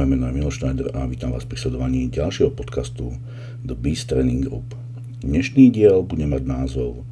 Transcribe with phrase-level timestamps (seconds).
[0.00, 3.20] moje meno je Miloš Schneider a vítam vás pri sledovaní ďalšieho podcastu
[3.60, 4.72] The Beast Training Group.
[5.20, 7.04] Dnešný diel bude mať názov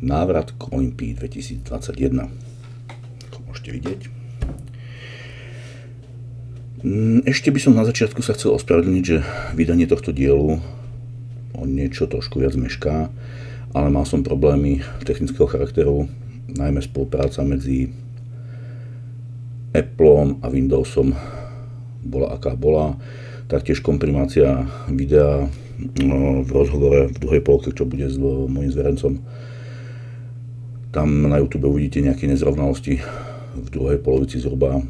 [0.00, 2.32] Návrat k Olympii 2021.
[3.28, 4.00] Ako môžete vidieť.
[6.80, 9.20] Mm, ešte by som na začiatku sa chcel ospravedlniť, že
[9.52, 10.56] vydanie tohto dielu
[11.52, 13.12] o niečo trošku viac mešká,
[13.76, 16.08] ale mal som problémy technického charakteru,
[16.48, 17.92] najmä spolupráca medzi
[19.76, 21.12] Appleom a Windowsom
[22.02, 22.98] bola aká bola.
[23.46, 25.46] Taktiež komprimácia videa
[26.02, 29.22] no, v rozhovore v druhej polke, čo bude s mojim zverencom.
[30.92, 33.00] Tam na YouTube uvidíte nejaké nezrovnalosti
[33.52, 34.80] v druhej polovici zhruba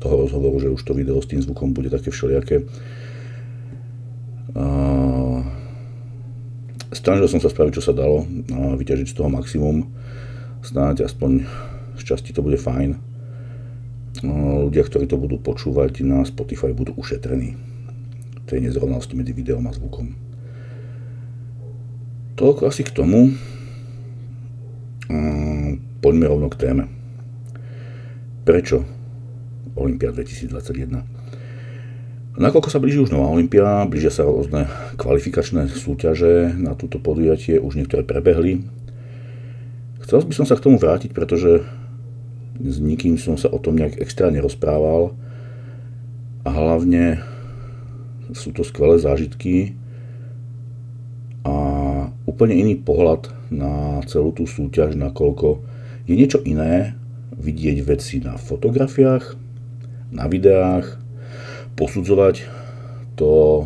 [0.00, 2.64] toho rozhovoru, že už to video s tým zvukom bude také všelijaké.
[6.92, 9.92] Snažil som sa spraviť, čo sa dalo, vyťažiť z toho maximum.
[10.64, 11.44] Snáď aspoň
[11.96, 13.15] z časti to bude fajn
[14.22, 17.58] ľudia, ktorí to budú počúvať na Spotify, budú ušetrení
[18.46, 20.14] tej nezrovnalosti medzi videom a zvukom.
[22.38, 23.34] Toľko asi k tomu.
[25.98, 26.84] Poďme rovno k téme.
[28.46, 28.86] Prečo
[29.74, 31.02] Olympia 2021?
[32.36, 34.68] Nakoľko sa blíži už nová Olympia, blížia sa rôzne
[35.00, 38.62] kvalifikačné súťaže na túto podujatie, už niektoré prebehli.
[40.04, 41.66] Chcel by som sa k tomu vrátiť, pretože
[42.60, 45.12] s nikým som sa o tom nejak extra nerozprával
[46.46, 47.20] a hlavne
[48.34, 49.78] sú to skvelé zážitky
[51.46, 51.54] a
[52.26, 55.62] úplne iný pohľad na celú tú súťaž, nakoľko
[56.10, 56.98] je niečo iné
[57.36, 59.38] vidieť veci na fotografiách,
[60.10, 60.98] na videách,
[61.76, 62.48] posudzovať
[63.14, 63.64] to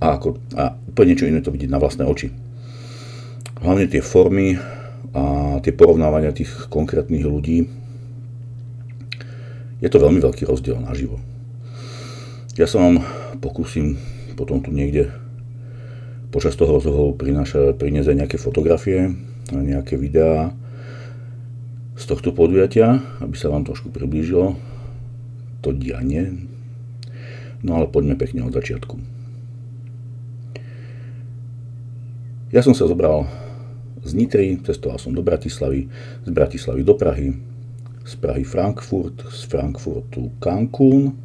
[0.00, 2.30] a, ako, a úplne niečo iné to vidieť na vlastné oči.
[3.60, 4.60] Hlavne tie formy,
[5.16, 5.22] a
[5.64, 7.64] tie porovnávania tých konkrétnych ľudí,
[9.80, 11.16] je to veľmi veľký rozdiel naživo.
[12.60, 13.00] Ja sa vám
[13.40, 13.96] pokúsim
[14.36, 15.08] potom tu niekde
[16.28, 19.16] počas toho rozhovoru priniesť aj nejaké fotografie,
[19.48, 20.52] nejaké videá
[21.96, 24.60] z tohto podujatia, aby sa vám trošku priblížilo
[25.64, 26.44] to dianie.
[27.64, 29.00] No ale poďme pekne od začiatku.
[32.52, 33.24] Ja som sa zobral
[34.06, 35.90] z Nitry, cestoval som do Bratislavy,
[36.22, 37.34] z Bratislavy do Prahy,
[38.06, 41.18] z Prahy Frankfurt, z Frankfurtu Cancún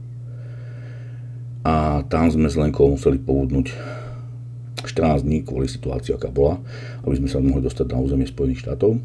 [1.61, 3.69] a tam sme s Lenkou museli povudnúť
[4.81, 6.57] 14 dní kvôli situácii, aká bola,
[7.05, 8.97] aby sme sa mohli dostať na územie Spojených štátov.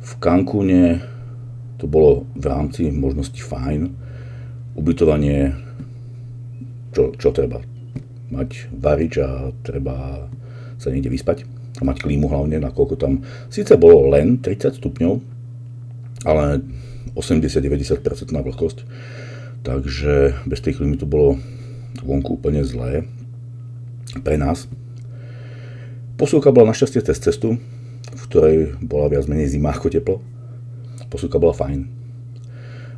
[0.00, 1.04] V Cancúne
[1.76, 3.92] to bolo v rámci možnosti fajn.
[4.80, 5.52] Ubytovanie,
[6.96, 7.60] čo, čo treba?
[8.32, 10.24] Mať varič a treba
[10.80, 15.14] sa niekde vyspať a mať klímu hlavne, nakoľko tam síce bolo len 30 stupňov,
[16.24, 16.62] ale
[17.18, 18.78] 80-90% na vlhkosť,
[19.66, 21.38] takže bez tej klímy to bolo
[22.02, 23.06] vonku úplne zlé
[24.22, 24.70] pre nás.
[26.14, 27.58] Posúka bola našťastie cez cestu,
[28.14, 30.16] v ktorej bola viac menej zima ako teplo.
[31.10, 31.90] Posúka bola fajn.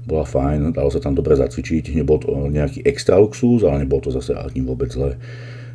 [0.04, 4.12] Bola fajn, dalo sa tam dobre zacvičiť, nebol to nejaký extra luxus, ale nebol to
[4.12, 5.16] zase ani vôbec zle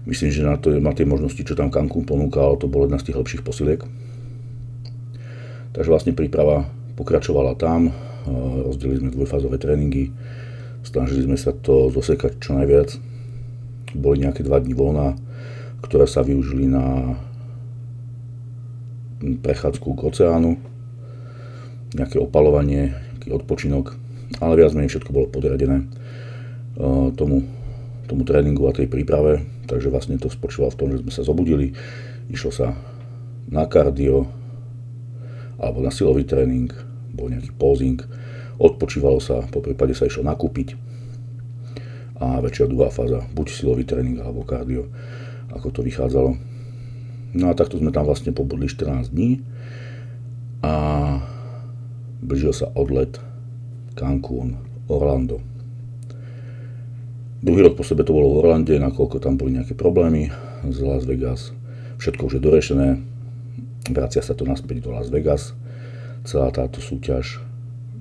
[0.10, 3.12] Myslím, že na, to, na tie možnosti, čo tam Cancún ponúkal, to bolo jedna z
[3.12, 3.86] tých lepších posiliek.
[5.78, 6.66] Takže vlastne príprava
[6.98, 7.94] pokračovala tam,
[8.66, 10.10] rozdelili sme dvojfázové tréningy,
[10.82, 12.98] snažili sme sa to zosekať čo najviac.
[13.94, 15.16] Boli nejaké dva dní voľna,
[15.86, 17.16] ktoré sa využili na
[19.22, 20.58] prechádzku k oceánu,
[21.94, 23.94] nejaké opalovanie, nejaký odpočinok,
[24.42, 25.86] ale viac menej všetko bolo podradené
[27.14, 27.46] tomu
[28.12, 31.72] tomu tréningu a tej príprave, takže vlastne to spočívalo v tom, že sme sa zobudili,
[32.28, 32.76] išlo sa
[33.48, 34.28] na kardio
[35.56, 36.68] alebo na silový tréning,
[37.16, 38.04] bol nejaký posing,
[38.60, 40.76] odpočívalo sa, po prípade sa išlo nakúpiť
[42.22, 44.92] a väčšia druhá fáza, buď silový tréning alebo kardio,
[45.56, 46.38] ako to vychádzalo.
[47.32, 49.40] No a takto sme tam vlastne pobudli 14 dní
[50.62, 50.76] a
[52.20, 53.18] blížil sa odlet
[53.96, 54.60] Cancún,
[54.92, 55.51] Orlando.
[57.42, 60.30] Druhý rok po sebe to bolo v Orlande, nakoľko tam boli nejaké problémy
[60.62, 61.58] z Las Vegas.
[61.98, 62.90] Všetko už je dorešené,
[63.90, 65.58] vracia sa to naspäť do Las Vegas,
[66.22, 67.42] celá táto súťaž.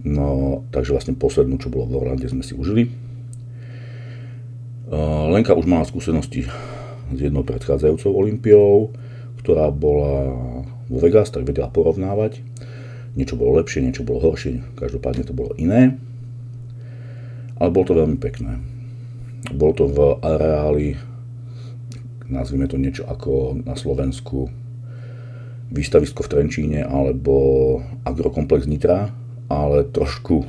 [0.05, 2.93] No, takže vlastne poslednú, čo bolo v Orlande, sme si užili.
[5.33, 6.45] Lenka už mala skúsenosti
[7.09, 8.93] s jednou predchádzajúcou Olympiou,
[9.41, 10.37] ktorá bola
[10.85, 12.45] vo Vegas, tak vedela porovnávať.
[13.17, 15.97] Niečo bolo lepšie, niečo bolo horšie, každopádne to bolo iné.
[17.57, 18.61] Ale bolo to veľmi pekné.
[19.49, 21.01] Bol to v areáli,
[22.29, 24.53] nazvime to niečo ako na Slovensku,
[25.71, 29.15] výstavisko v Trenčíne alebo agrokomplex Nitra,
[29.49, 30.45] ale trošku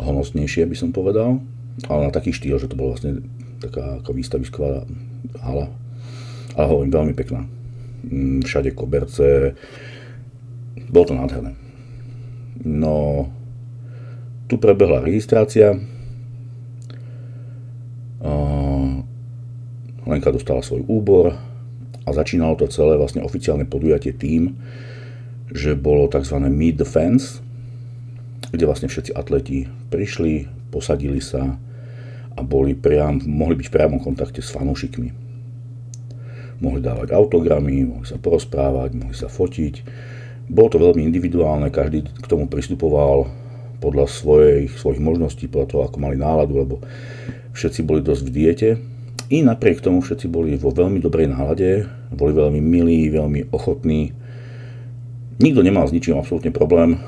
[0.00, 1.42] honosnejšie, by som povedal,
[1.90, 3.22] ale na taký štýl, že to bolo vlastne
[3.62, 4.88] taká ako výstavisková
[5.42, 5.70] hala.
[6.58, 7.46] Ale hovorím, veľmi pekná.
[8.02, 9.54] Mm, všade koberce,
[10.90, 11.52] bolo to nádherné.
[12.62, 13.26] No,
[14.46, 15.78] tu prebehla registrácia,
[20.02, 21.34] Lenka dostala svoj úbor
[22.02, 24.58] a začínalo to celé vlastne oficiálne podujatie tým,
[25.52, 26.36] že bolo tzv.
[26.42, 27.38] Meet the Fans,
[28.50, 31.56] kde vlastne všetci atleti prišli, posadili sa
[32.32, 35.12] a boli priam, mohli byť v priamom kontakte s fanúšikmi.
[36.62, 39.74] Mohli dávať autogramy, mohli sa porozprávať, mohli sa fotiť.
[40.50, 43.41] Bolo to veľmi individuálne, každý k tomu pristupoval
[43.82, 46.74] podľa svojich, svojich možností, podľa toho, ako mali náladu, lebo
[47.52, 48.70] všetci boli dosť v diete
[49.32, 54.12] i napriek tomu všetci boli vo veľmi dobrej nálade, boli veľmi milí, veľmi ochotní.
[55.40, 57.00] Nikto nemal s ničím absolútne problém.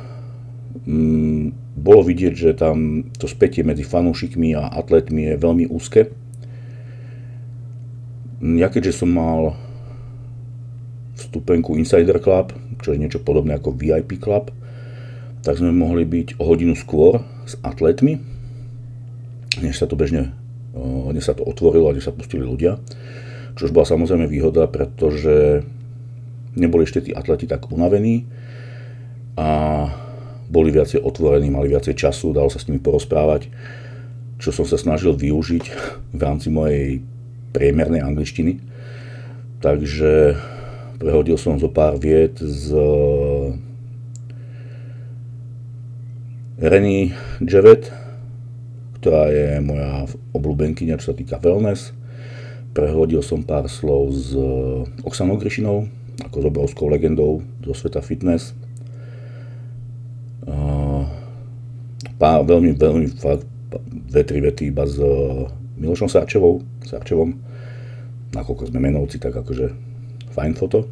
[0.89, 6.17] Mm, bolo vidieť, že tam to spätie medzi fanúšikmi a atletmi je veľmi úzke.
[8.41, 9.61] Ja keďže som mal
[11.21, 14.49] vstupenku Insider Club, čo je niečo podobné ako VIP Club,
[15.45, 18.17] tak sme mohli byť o hodinu skôr s atletmi,
[19.61, 20.33] než sa to bežne
[20.75, 22.83] kde sa to otvorilo a kde sa pustili ľudia.
[23.55, 25.63] Čož bola samozrejme výhoda, pretože
[26.59, 28.27] neboli ešte tí atleti tak unavení
[29.39, 29.49] a
[30.51, 33.47] boli viacej otvorení, mali viacej času, dalo sa s nimi porozprávať,
[34.43, 35.65] čo som sa snažil využiť
[36.15, 36.99] v rámci mojej
[37.55, 38.59] priemernej angličtiny.
[39.63, 40.35] Takže
[40.99, 42.75] prehodil som zo pár viet z
[46.55, 47.11] Renny
[47.43, 47.91] Javet,
[49.03, 50.07] ktorá je moja
[50.39, 51.91] obľúbenkyňa, čo sa týka wellness.
[52.71, 55.91] Prehodil som pár slov s eh, Oksanou Grišinou,
[56.23, 58.55] ako s obrovskou legendou zo sveta fitness.
[60.47, 61.03] Eh,
[62.23, 63.51] pár, veľmi, veľmi fakt,
[63.91, 67.35] dve, tri vety iba s eh, Milošom Sárčevou, Sárčevom,
[68.31, 69.75] nakoľko sme menovci, tak akože
[70.31, 70.87] fajn foto.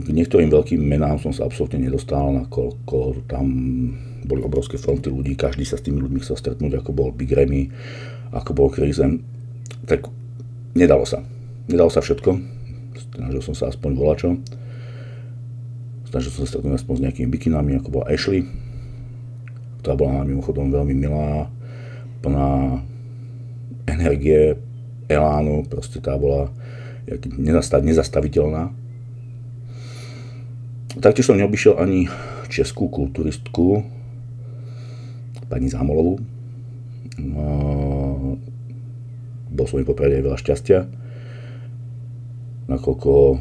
[0.00, 3.46] K niektorým veľkým menám som sa absolútne nedostal, nakoľko tam
[4.24, 7.68] boli obrovské fronty ľudí, každý sa s tými ľuďmi chcel stretnúť, ako bol Big Remy,
[8.32, 9.20] ako bol Krizen.
[9.84, 10.08] Tak
[10.72, 11.20] nedalo sa.
[11.68, 12.30] Nedalo sa všetko.
[13.14, 14.28] Snažil som sa aspoň volačo.
[16.08, 18.48] Snažil som sa stretnúť aspoň s nejakými bikinami, ako bola Ashley,
[19.84, 21.52] ktorá bola mimochodom veľmi milá,
[22.24, 22.80] plná
[23.84, 24.56] energie,
[25.12, 26.48] elánu, proste tá bola
[27.84, 28.72] nezastaviteľná.
[30.94, 32.06] Taktiež som neobyšiel ani
[32.46, 33.82] českú kulturistku,
[35.50, 36.22] pani Zámolovú.
[37.18, 37.44] No,
[39.50, 40.78] bol som im poprade aj veľa šťastia,
[42.70, 43.38] nakoľko,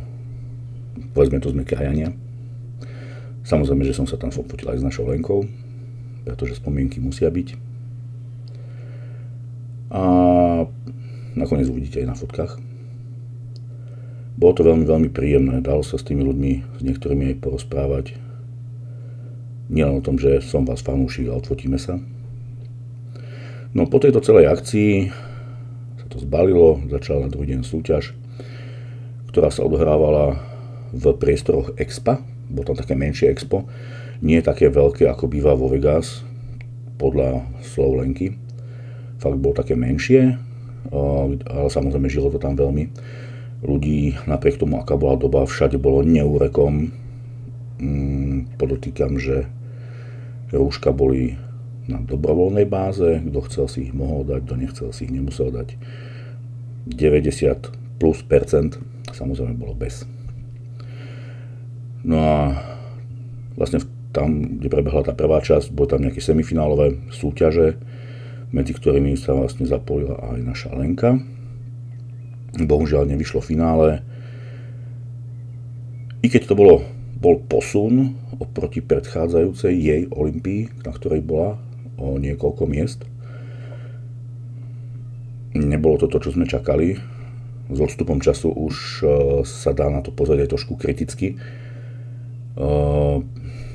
[1.14, 2.14] povedzme to, sme krajania.
[3.46, 5.46] Samozrejme, že som sa tam fotil aj s našou Lenkou,
[6.26, 7.48] pretože spomienky musia byť.
[9.94, 10.04] A
[11.38, 12.73] nakoniec uvidíte aj na fotkách.
[14.44, 18.20] Bolo to veľmi, veľmi príjemné, dalo sa s tými ľuďmi, s niektorými aj porozprávať,
[19.72, 21.96] Nielen o tom, že som vás fanúšik a odfotíme sa.
[23.72, 25.08] No po tejto celej akcii
[25.98, 28.12] sa to zbalilo, začala na druhý deň súťaž,
[29.32, 30.44] ktorá sa odohrávala
[30.92, 32.20] v priestoroch Expa,
[32.52, 33.66] bolo tam také menšie Expo,
[34.20, 36.22] nie také veľké ako býva vo Vegas,
[37.00, 38.36] podľa slov Lenky.
[39.18, 40.36] Fakt bolo také menšie,
[40.92, 42.92] ale samozrejme žilo to tam veľmi.
[43.64, 46.92] Ľudí, napriek tomu, aká bola doba, všade bolo neúrekom,
[47.84, 49.50] Mm, podotýkam, že
[50.54, 51.36] rúška boli
[51.90, 55.76] na dobrovoľnej báze, kto chcel si ich mohol dať, kto nechcel si ich nemusel dať.
[56.88, 58.80] 90 plus percent
[59.12, 60.08] samozrejme bolo bez.
[62.08, 62.40] No a
[63.60, 63.84] vlastne
[64.16, 67.82] tam, kde prebehla tá prvá časť, boli tam nejaké semifinálové súťaže,
[68.54, 71.18] medzi ktorými sa vlastne zapojila aj naša Lenka.
[72.54, 74.06] Bohužiaľ nevyšlo finále.
[76.24, 76.76] I keď to bolo
[77.24, 81.56] bol posun oproti predchádzajúcej jej Olympii, na ktorej bola
[81.96, 83.08] o niekoľko miest.
[85.56, 87.00] Nebolo to to, čo sme čakali.
[87.72, 89.06] S odstupom času už e,
[89.48, 91.28] sa dá na to pozrieť aj trošku kriticky.
[91.34, 92.66] E,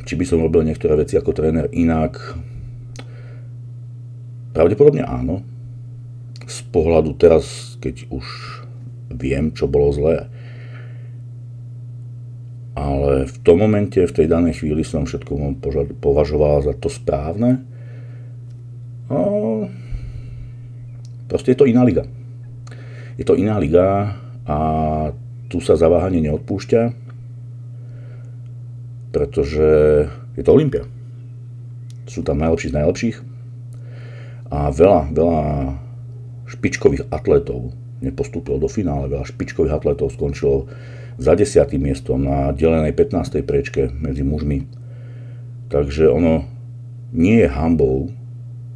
[0.05, 2.21] či by som robil niektoré veci ako tréner inak?
[4.53, 5.41] Pravdepodobne áno.
[6.45, 8.27] Z pohľadu teraz, keď už
[9.13, 10.29] viem, čo bolo zlé,
[12.79, 15.59] ale v tom momente, v tej danej chvíli som všetko
[15.99, 17.67] považoval za to správne.
[19.11, 19.67] No,
[21.27, 22.07] proste je to iná liga.
[23.19, 24.15] Je to iná liga
[24.47, 24.59] a
[25.51, 26.95] tu sa zaváhanie neodpúšťa,
[29.11, 29.69] pretože
[30.39, 30.87] je to Olympia.
[32.07, 33.17] sú tam najlepší z najlepších
[34.49, 35.43] a veľa, veľa
[36.49, 40.71] špičkových atletov nepostúpilo do finále, veľa špičkových atletov skončilo
[41.19, 43.43] za desiatým miestom na delenej 15.
[43.43, 44.67] prečke medzi mužmi.
[45.69, 46.47] Takže ono
[47.11, 48.15] nie je hambou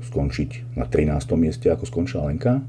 [0.03, 1.39] skončiť na 13.
[1.39, 2.61] mieste, ako skončila Lenka.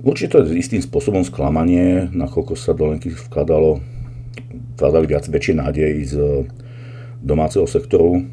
[0.00, 3.84] Určite to je istým spôsobom sklamanie, nakoľko sa do Lenky vkladalo,
[4.80, 6.14] vkladali viac väčšie nádej z
[7.20, 8.24] domáceho sektoru,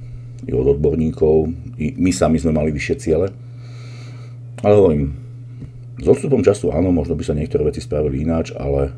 [0.48, 3.28] i od odborníkov, i my sami sme mali vyššie ciele.
[4.62, 5.27] Ale hovorím,
[5.98, 8.94] s odstupom času áno, možno by sa niektoré veci spravili ináč, ale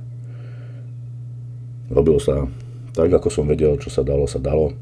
[1.88, 2.52] robilo sa
[2.92, 4.76] tak, ako som vedel, čo sa dalo, sa dalo.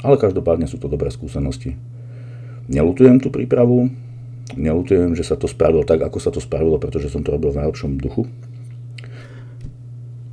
[0.00, 1.76] Ale každopádne sú to dobré skúsenosti.
[2.68, 3.88] Nelutujem tú prípravu,
[4.56, 7.64] nelutujem, že sa to spravilo tak, ako sa to spravilo, pretože som to robil v
[7.64, 8.28] najlepšom duchu.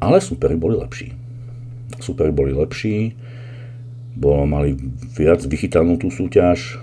[0.03, 1.15] Ale supery boli lepší.
[1.97, 3.17] Supery boli lepší,
[4.13, 4.77] bolo, mali
[5.17, 6.77] viac vychytanú tú súťaž,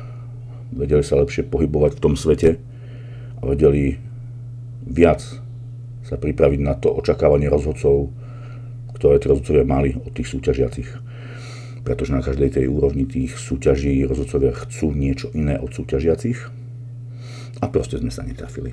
[0.72, 2.56] vedeli sa lepšie pohybovať v tom svete
[3.36, 4.00] a vedeli
[4.84, 5.20] viac
[6.04, 8.12] sa pripraviť na to očakávanie rozhodcov,
[8.96, 11.04] ktoré tí rozhodcovia mali od tých súťažiacich
[11.84, 16.48] pretože na každej tej úrovni tých súťaží rozhodcovia chcú niečo iné od súťažiacich
[17.60, 18.72] a proste sme sa netrafili.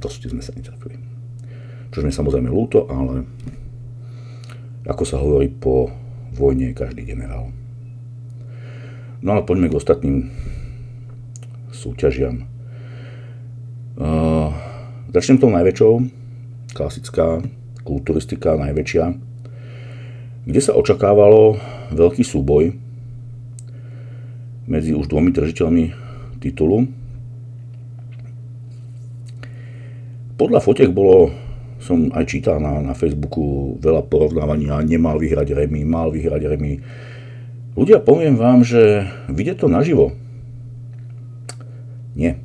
[0.00, 0.96] Proste sme sa netrafili.
[1.92, 3.28] Čo mi samozrejme ľúto, ale
[4.88, 5.92] ako sa hovorí, po
[6.32, 7.52] vojne je každý generál.
[9.20, 10.32] No ale poďme k ostatným
[11.74, 12.46] súťažiam.
[13.98, 14.54] Uh,
[15.10, 15.92] začnem tou najväčšou,
[16.74, 17.42] klasická
[17.82, 19.04] kulturistika, najväčšia,
[20.46, 21.58] kde sa očakávalo
[21.90, 22.74] veľký súboj
[24.64, 25.84] medzi už dvomi držiteľmi
[26.40, 26.88] titulu.
[30.34, 31.30] Podľa fotiek bolo,
[31.78, 36.72] som aj čítal na, na Facebooku, veľa porovnávania, nemal vyhrať Remy, mal vyhrať Remy.
[37.78, 40.16] Ľudia, poviem vám, že vidieť to naživo.
[42.18, 42.38] Nie.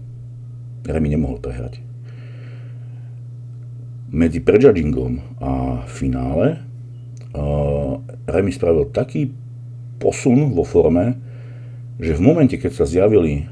[0.89, 1.81] Remy nemohol prehrať.
[4.10, 6.65] Medzi prejudgingom a finále
[8.25, 9.34] Remy spravil taký
[10.01, 11.17] posun vo forme,
[12.00, 13.46] že v momente, keď sa zjavili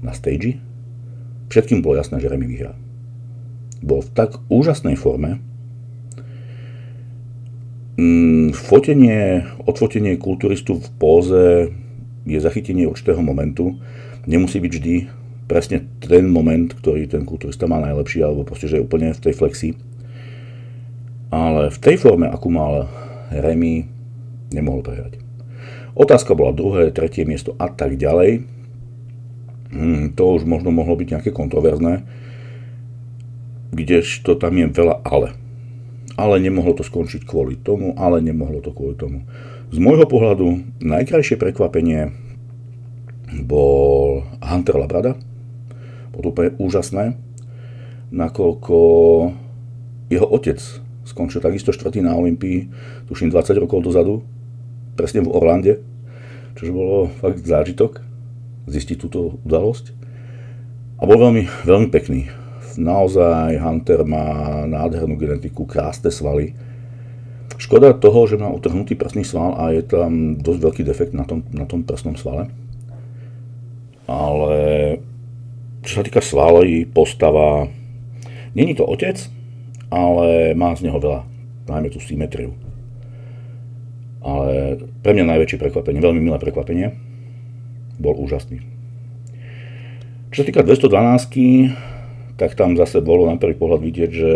[0.00, 0.56] na stage,
[1.50, 2.72] všetkým bolo jasné, že Remy vyhrá.
[3.82, 5.42] Bol v tak úžasnej forme,
[7.98, 11.44] mm, fotenie, odfotenie kulturistu v póze
[12.28, 13.80] je zachytenie určitého momentu.
[14.28, 14.94] Nemusí byť vždy
[15.48, 19.34] presne ten moment, ktorý ten kulturista má najlepší, alebo proste, že je úplne v tej
[19.34, 19.72] flexii.
[21.32, 22.86] Ale v tej forme, akú mal
[23.32, 23.84] Remy
[24.52, 25.20] nemohol prehrať.
[25.98, 28.46] Otázka bola druhé, tretie miesto a tak ďalej.
[29.68, 32.06] Hmm, to už možno mohlo byť nejaké kontroverzné,
[33.72, 35.36] kdežto tam je veľa ale.
[36.16, 39.28] Ale nemohlo to skončiť kvôli tomu, ale nemohlo to kvôli tomu.
[39.68, 42.16] Z môjho pohľadu najkrajšie prekvapenie
[43.44, 45.20] bol Hunter Labrada.
[46.18, 47.14] Bolo úplne úžasné,
[48.10, 48.78] nakoľko
[50.10, 50.58] jeho otec
[51.06, 52.68] skončil takisto štvrtý na Olympii,
[53.08, 54.26] tuším 20 rokov dozadu,
[54.98, 55.80] presne v Orlande,
[56.58, 58.02] čo bolo fakt zážitok
[58.68, 59.96] zistiť túto udalosť.
[60.98, 62.28] A bol veľmi, veľmi pekný.
[62.76, 66.58] Naozaj Hunter má nádhernú genetiku, krásne svaly.
[67.58, 71.42] Škoda toho, že má utrhnutý prsný sval a je tam dosť veľký defekt na tom,
[71.50, 72.50] na tom prsnom svale.
[74.06, 74.58] Ale
[75.82, 77.68] čo sa týka svalí, postava,
[78.54, 79.18] není to otec,
[79.88, 81.24] ale má z neho veľa,
[81.68, 82.52] najmä tú symetriu.
[84.20, 86.92] Ale pre mňa najväčšie prekvapenie, veľmi milé prekvapenie,
[87.98, 88.62] bol úžasný.
[90.28, 94.32] Čo sa týka 212, tak tam zase bolo na prvý pohľad vidieť, že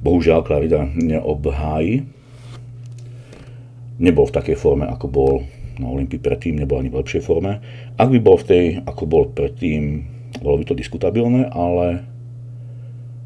[0.00, 2.06] bohužiaľ Klarida neobhájí.
[4.02, 5.32] Nebol v takej forme, ako bol
[5.78, 7.62] na Olympii predtým, nebol ani v lepšej forme.
[7.96, 10.08] Ak by bol v tej, ako bol predtým,
[10.40, 12.04] bolo by to diskutabilné, ale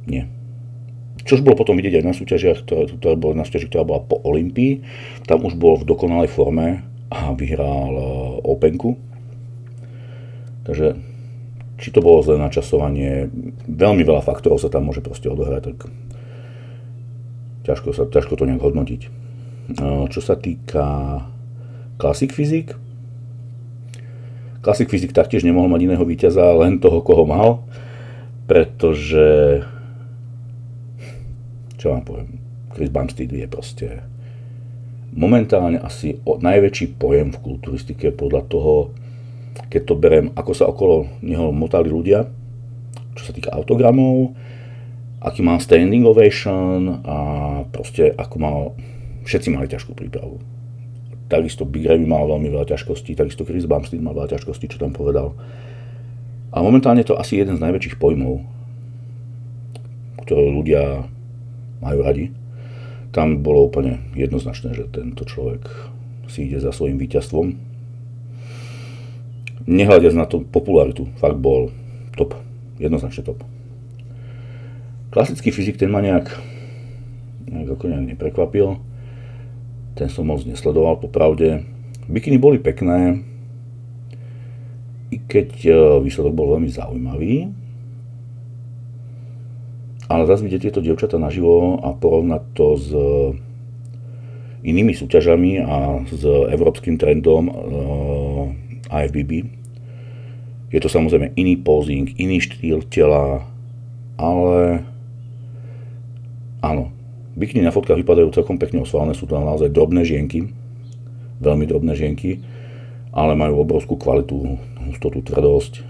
[0.07, 0.27] nie.
[1.27, 4.23] Čož bolo potom vidieť aj na súťažiach, ktoré, ktoré boli na súťaži, ktorá bola po
[4.23, 4.87] Olympii.
[5.27, 8.05] Tam už bol v dokonalej forme a vyhral e,
[8.47, 8.95] Openku.
[10.63, 10.95] Takže
[11.77, 13.29] či to bolo zlé načasovanie,
[13.67, 15.79] veľmi veľa faktorov sa tam môže proste odohrať, tak
[17.69, 19.03] ťažko, sa, ťažko to nejak hodnotiť.
[19.03, 19.11] E,
[20.07, 20.87] čo sa týka
[21.97, 22.77] Classic Physics,
[24.61, 27.63] Classic Physics taktiež nemohol mať iného víťaza, len toho, koho mal,
[28.51, 29.63] pretože
[31.79, 32.43] čo vám poviem,
[32.75, 34.03] Chris Bumstead je proste
[35.15, 38.91] momentálne asi najväčší pojem v kulturistike podľa toho,
[39.71, 42.27] keď to berem, ako sa okolo neho motali ľudia,
[43.15, 44.35] čo sa týka autogramov,
[45.23, 47.17] aký mal standing ovation a
[47.71, 48.59] proste ako mal,
[49.25, 50.56] všetci mali ťažkú prípravu.
[51.27, 54.95] Takisto Big Ramy mal veľmi veľa ťažkostí, takisto Chris Bumstead mal veľa ťažkostí, čo tam
[54.95, 55.35] povedal.
[56.55, 58.47] A momentálne je to asi jeden z najväčších pojmov,
[60.23, 60.83] ktoré ľudia
[61.83, 62.31] majú radi.
[63.11, 65.67] Tam bolo úplne jednoznačné, že tento človek
[66.31, 67.55] si ide za svojim víťazstvom.
[69.67, 71.75] Nehľadiac na tú popularitu, fakt bol
[72.15, 72.39] top,
[72.79, 73.43] jednoznačne top.
[75.11, 76.31] Klasický fyzik ten ma nejak,
[77.51, 78.79] nejak ako nejak neprekvapil
[79.97, 81.65] ten som moc nesledoval popravde.
[82.07, 83.25] Bikiny boli pekné,
[85.09, 85.71] i keď e,
[86.05, 87.35] výsledok bol veľmi zaujímavý.
[90.07, 92.89] Ale zase vidieť tieto dievčatá naživo a porovnať to s
[94.63, 97.53] inými súťažami a s európskym trendom e,
[98.93, 99.33] IFBB.
[100.71, 103.47] Je to samozrejme iný posing, iný štýl tela,
[104.19, 104.83] ale
[106.61, 106.96] áno,
[107.37, 110.49] Bikiny na fotkách vypadajú celkom pekne osválne, sú to naozaj drobné žienky,
[111.45, 112.41] veľmi drobné žienky,
[113.13, 114.57] ale majú obrovskú kvalitu,
[114.89, 115.85] hustotu, tvrdosť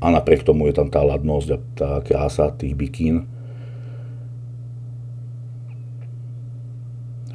[0.00, 3.28] a napriek tomu je tam tá ladnosť a tá krása tých bikín.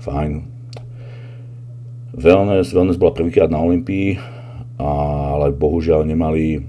[0.01, 0.49] Fajn.
[2.17, 4.17] Wellness, Wellness bola prvýkrát na Olympii,
[4.81, 6.65] ale bohužiaľ nemali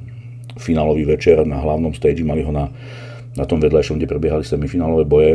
[0.60, 2.68] finálový večer na hlavnom stage, mali ho na,
[3.34, 5.32] na tom vedľajšom, kde prebiehali semifinálové boje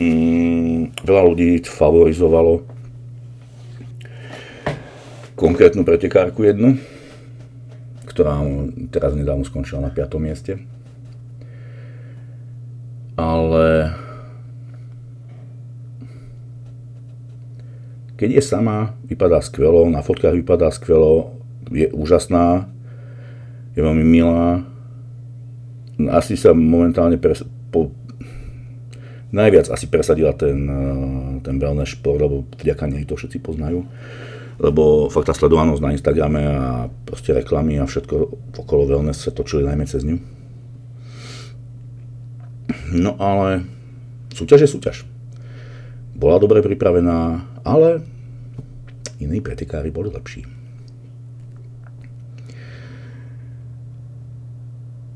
[0.00, 2.64] mm, veľa ľudí favorizovalo
[5.40, 6.76] konkrétnu pretekárku jednu,
[8.04, 8.44] ktorá
[8.92, 10.20] teraz nedávno skončila na 5.
[10.20, 10.60] mieste.
[13.16, 13.96] Ale
[18.20, 21.40] keď je sama, vypadá skvelo, na fotkách vypadá skvelo,
[21.72, 22.68] je úžasná,
[23.72, 24.64] je veľmi milá.
[26.12, 27.44] Asi sa momentálne pres,
[29.30, 33.86] najviac asi presadila ten, eh, ten wellness šport, lebo vďaka nej to všetci poznajú.
[34.60, 38.14] Lebo fakt tá sledovanosť na Instagrame a proste reklamy a všetko
[38.60, 40.20] okolo wellness sa točili najmä cez ňu.
[42.92, 43.64] No ale
[44.36, 44.96] súťaž je súťaž.
[46.12, 48.04] Bola dobre pripravená, ale
[49.16, 50.44] iní pretekári boli lepší.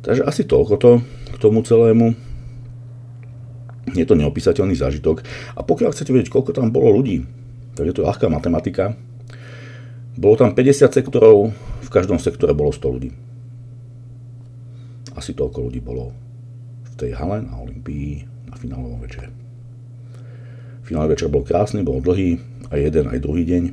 [0.05, 0.90] Takže asi toľko to
[1.33, 2.12] k tomu celému
[3.92, 5.20] je to neopísateľný zážitok.
[5.59, 7.29] A pokiaľ chcete vedieť, koľko tam bolo ľudí,
[7.77, 8.97] tak je to ľahká matematika.
[10.14, 11.53] Bolo tam 50 sektorov,
[11.85, 13.11] v každom sektore bolo 100 ľudí.
[15.14, 16.14] Asi toľko ľudí bolo
[16.87, 19.29] v tej hale na Olympii na finálovom večere.
[20.87, 22.38] Finálový večer bol krásny, bol dlhý,
[22.70, 23.64] aj jeden, aj druhý deň.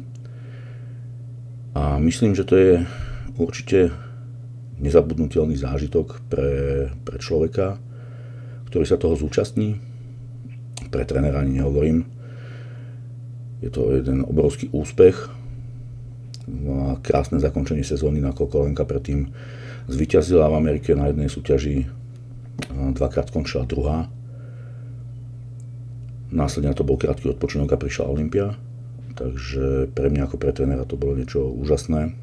[1.78, 2.74] A myslím, že to je
[3.38, 3.94] určite
[4.82, 7.78] nezabudnutelný zážitok pre, pre človeka,
[8.72, 9.78] ktorý sa toho zúčastní,
[10.92, 12.04] pre trénera ani nehovorím.
[13.64, 15.32] Je to jeden obrovský úspech.
[16.52, 19.32] A krásne zakončenie sezóny, nakoľko Lenka predtým
[19.88, 21.88] zvyťazila v Amerike na jednej súťaži.
[22.72, 24.12] Dvakrát skončila druhá.
[26.32, 28.60] Následne to bol krátky odpočinok a prišla Olympia.
[29.16, 32.16] Takže pre mňa ako pre trénera to bolo niečo úžasné.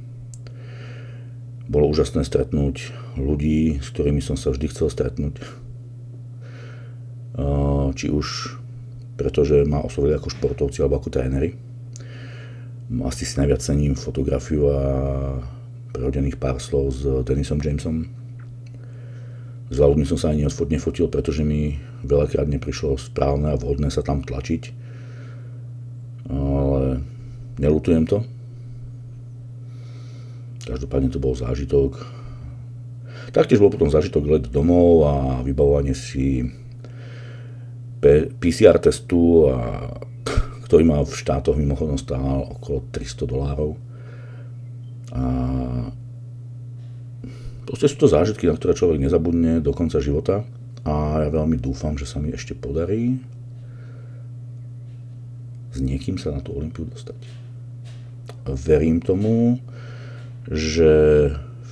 [1.68, 5.40] Bolo úžasné stretnúť ľudí, s ktorými som sa vždy chcel stretnúť
[7.94, 8.58] či už
[9.18, 11.58] pretože ma oslovili ako športovci alebo ako tréneri.
[13.02, 14.80] Asi si najviac cením fotografiu a
[15.92, 18.06] prehodených pár slov s Denisom Jamesom.
[19.68, 24.24] S ľuďmi som sa ani nefotil, pretože mi veľakrát neprišlo správne a vhodné sa tam
[24.24, 24.72] tlačiť.
[26.32, 27.04] Ale
[27.60, 28.24] nelutujem to.
[30.64, 32.00] Každopádne to bol zážitok.
[33.36, 36.48] Taktiež bol potom zážitok let domov a vybavovanie si
[37.98, 39.90] PCR testu, a,
[40.66, 43.70] ktorý má v štátoch mimochodom stál okolo 300 dolárov.
[45.12, 45.22] A
[47.64, 50.44] proste sú to zážitky, na ktoré človek nezabudne do konca života
[50.84, 53.20] a ja veľmi dúfam, že sa mi ešte podarí
[55.72, 57.18] s niekým sa na tú Olympiu dostať.
[58.48, 59.60] Verím tomu,
[60.48, 60.90] že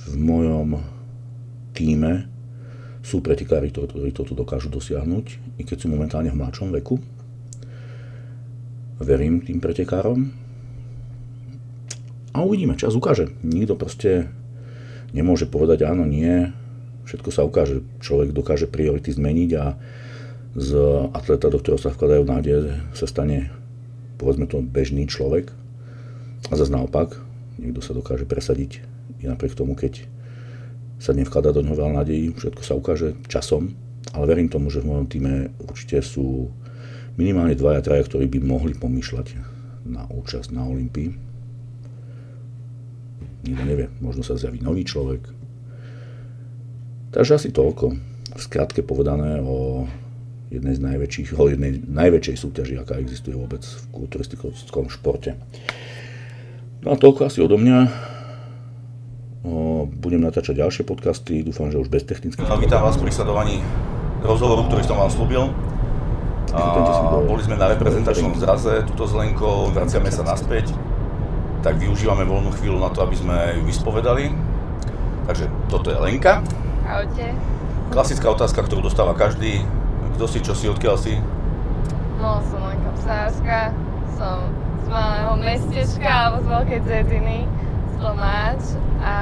[0.07, 0.79] v mojom
[1.73, 2.29] týme
[3.01, 5.25] sú pretekári, ktorí toto dokážu dosiahnuť,
[5.57, 7.01] i keď sú momentálne v mladšom veku.
[9.01, 10.29] Verím tým pretekárom.
[12.33, 13.33] A uvidíme, čas ukáže.
[13.41, 14.29] Nikto proste
[15.13, 16.53] nemôže povedať áno, nie.
[17.09, 17.81] Všetko sa ukáže.
[18.01, 19.73] Človek dokáže priority zmeniť a
[20.57, 20.69] z
[21.13, 23.53] atleta, do ktorého sa vkladajú nádeje, sa stane
[24.17, 25.53] povedzme to bežný človek.
[26.49, 27.17] A zase naopak,
[27.61, 28.81] niekto sa dokáže presadiť
[29.21, 30.05] i napriek tomu, keď
[30.97, 33.77] sa nevkladá do neho veľa nádejí, všetko sa ukáže časom,
[34.15, 36.51] ale verím tomu, že v mojom týme určite sú
[37.17, 39.27] minimálne dvaja, traja, ktorí by mohli pomýšľať
[39.87, 41.09] na účasť na Olympii.
[43.47, 45.23] Nikto nevie, možno sa zjaví nový človek.
[47.15, 47.85] Takže asi toľko.
[48.37, 49.87] V skratke povedané o
[50.51, 55.39] jednej z najväčších, o jednej najväčšej súťaži, aká existuje vôbec v kulturistickom športe.
[56.85, 57.79] No a toľko asi odo mňa.
[59.97, 62.45] Budem natáčať ďalšie podcasty, dúfam, že už bez technických.
[62.45, 63.63] No, vítam vás pri sledovaní
[64.23, 65.51] rozhovoru, ktorý som vám slúbil.
[66.55, 66.63] A
[67.27, 70.71] boli sme na reprezentačnom zraze, tuto s Lenkou, vraciame sa naspäť.
[71.61, 74.31] Tak využívame voľnú chvíľu na to, aby sme ju vyspovedali.
[75.27, 76.39] Takže toto je Lenka.
[76.87, 77.35] Ahojte.
[77.91, 79.67] Klasická otázka, ktorú dostáva každý.
[80.15, 81.19] Kto si, čo si, odkiaľ si?
[82.23, 83.75] No, som Lenka Psárska,
[84.15, 84.47] som
[84.81, 87.39] z malého mestečka alebo z Veľkej Cetiny,
[87.91, 88.63] z Tomáč
[89.03, 89.15] a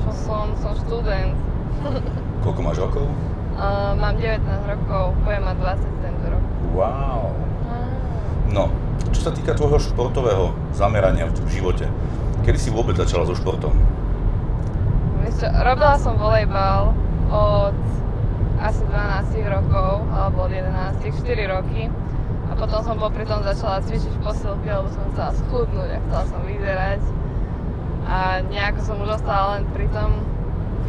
[0.00, 1.36] čo som, som študent.
[2.40, 3.04] Koľko máš rokov?
[3.60, 6.44] Uh, mám 19 rokov, budem mať 20 tento rok.
[6.72, 7.22] Wow.
[8.50, 8.72] No,
[9.14, 11.86] čo sa týka tvojho športového zamerania v živote,
[12.42, 13.76] kedy si vôbec začala so športom?
[15.40, 16.92] Čo, robila som volejbal
[17.32, 17.76] od
[18.60, 21.88] asi 12 rokov, alebo od 11, 4 roky.
[22.50, 26.24] A potom som popri tom začala cvičiť v posilke, lebo som chcela schudnúť a chcela
[26.28, 27.02] som vyzerať.
[28.04, 30.20] A nejako som už ostala len pri tom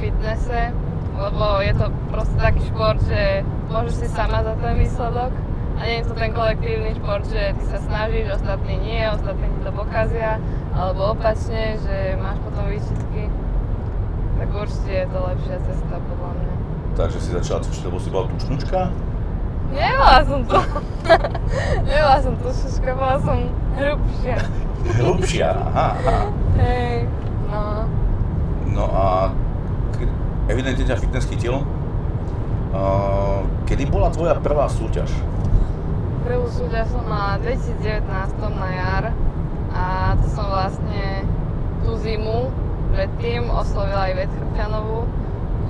[0.01, 0.73] fitnesse,
[1.21, 5.31] lebo je to proste taký šport, že môžeš si sama za ten výsledok.
[5.77, 9.59] A nie je to ten kolektívny šport, že ty sa snažíš, ostatní nie, ostatní ti
[9.65, 10.37] to pokazia,
[10.77, 13.29] alebo opačne, že máš potom výčitky.
[14.37, 16.53] Tak určite je to lepšia cesta podľa mňa.
[16.97, 18.79] Takže si začala cvičiť, lebo si bola tučnučka?
[19.71, 20.59] Nemala som to.
[21.87, 23.39] Nemala som to šuška, bola som
[23.79, 24.37] hrubšia.
[25.01, 26.17] hrubšia, aha, aha.
[26.61, 27.07] Hej,
[27.49, 27.63] no.
[28.71, 29.31] No a
[30.49, 31.61] evidentne ťa fitness chytil.
[32.71, 35.11] Uh, kedy bola tvoja prvá súťaž?
[36.23, 38.07] Prvú súťaž som mala 2019
[38.55, 39.05] na jar
[39.75, 41.27] a to som vlastne
[41.83, 42.47] tú zimu
[42.91, 45.07] predtým oslovila aj Chrťanovú,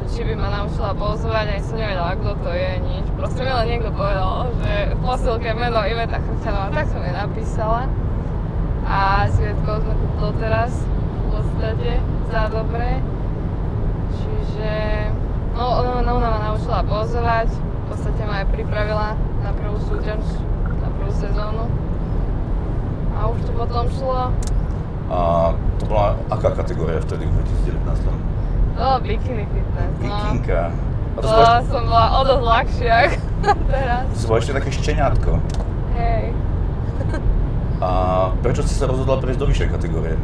[0.10, 3.06] či by ma naučila pozvať, aj som nevedela, kto to je, nič.
[3.16, 7.82] Proste mi len niekto povedal, že v posilke meno Iveta Chrčanová, tak som jej napísala.
[8.84, 11.92] A svietkou sme tu doteraz v podstate
[12.34, 13.00] za dobre.
[14.20, 14.72] Čiže,
[15.56, 20.22] no ona, ona ma naučila pozvať, v podstate ma aj pripravila na prvú súťaž,
[20.68, 21.66] na prvú sezónu.
[23.16, 24.34] A už to potom šlo.
[25.12, 25.18] A
[25.80, 27.32] to bola aká kategória vtedy v
[27.68, 28.08] 2019?
[28.80, 30.08] No, bikini fitness, no.
[30.08, 30.72] Bikinka.
[31.12, 32.96] A to bola, som bola o dosť ľahšia
[33.76, 34.04] teraz.
[34.16, 35.32] Si bola ešte také šteniatko.
[36.00, 36.26] Hej.
[37.82, 37.90] A
[38.40, 40.16] prečo si sa rozhodla prejsť do vyššej kategórie?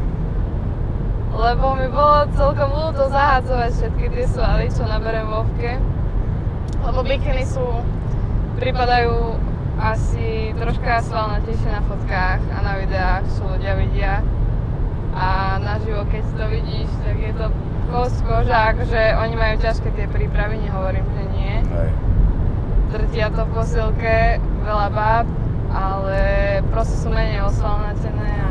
[1.36, 5.82] Lebo mi bolo celkom ľúto zahádzovať všetky tie svaly, čo naberem vovke.
[6.84, 7.66] Lebo bikiny sú,
[8.62, 9.36] pripadajú
[9.78, 14.14] asi troška svalnatejšie na fotkách a na videách, čo ľudia vidia.
[15.18, 17.48] A naživo, keď to vidíš, tak je to
[17.90, 21.56] kosť, koža, akože oni majú ťažké tie prípravy, nehovorím, že nie.
[21.64, 21.92] Hej.
[22.88, 24.18] Drtia to v posilke,
[24.64, 25.28] veľa báb,
[25.72, 26.20] ale
[26.72, 28.47] proste sú menej osvalnatené a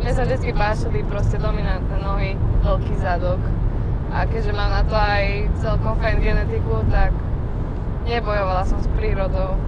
[0.00, 2.32] mne sa vždy páčili proste dominantné nohy,
[2.64, 3.40] veľký zadok.
[4.10, 7.12] A keďže mám na to aj celkom fajn genetiku, tak
[8.08, 9.60] nebojovala som s prírodou.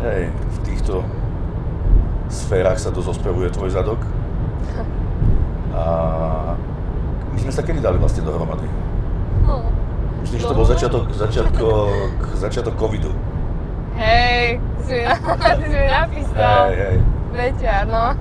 [0.00, 1.02] Hej, v týchto
[2.30, 4.00] sférach sa dosť ospevuje tvoj zadok.
[5.74, 5.82] A
[7.34, 8.70] my sme sa kedy dali vlastne dohromady?
[9.42, 9.66] No.
[10.22, 13.10] Myslím, že to bol začiatok, začiatok, začiatok covidu.
[13.98, 15.04] Hej, si mi,
[15.60, 16.70] si mi napísal.
[16.70, 17.13] Hej, hej.
[17.34, 18.14] Veťa, no.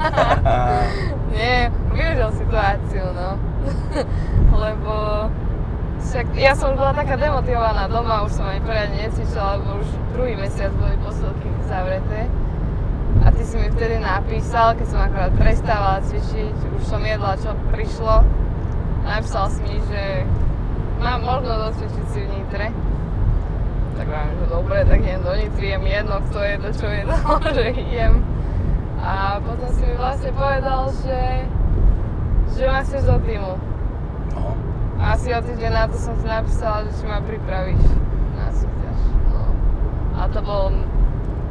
[1.38, 3.38] Nie, využil situáciu, no.
[4.64, 4.94] Lebo
[6.04, 10.36] však ja som bola taká demotivovaná doma, už som ani poriadne necvičila, lebo už druhý
[10.36, 12.28] mesiac boli posilky zavreté.
[13.24, 17.56] A ty si mi vtedy napísal, keď som akorát prestávala cvičiť, už som jedla, čo
[17.72, 18.26] prišlo
[19.04, 20.24] napísal si mi, že
[21.04, 22.68] mám možnosť docvičiť si v Nitre.
[23.94, 27.02] Tak vám, že dobre, tak idem do Nitry, jem jedno, kto je to, čo je
[27.06, 27.18] to,
[27.56, 28.14] že idem.
[29.04, 31.22] A potom si mi vlastne povedal, že,
[32.56, 33.54] že ma chceš do týmu.
[34.32, 34.56] No.
[35.04, 37.84] Asi o týždeň na to som si napísala, že či ma pripravíš
[38.40, 39.00] na súťaž.
[39.28, 39.42] No.
[40.16, 40.72] A to bol,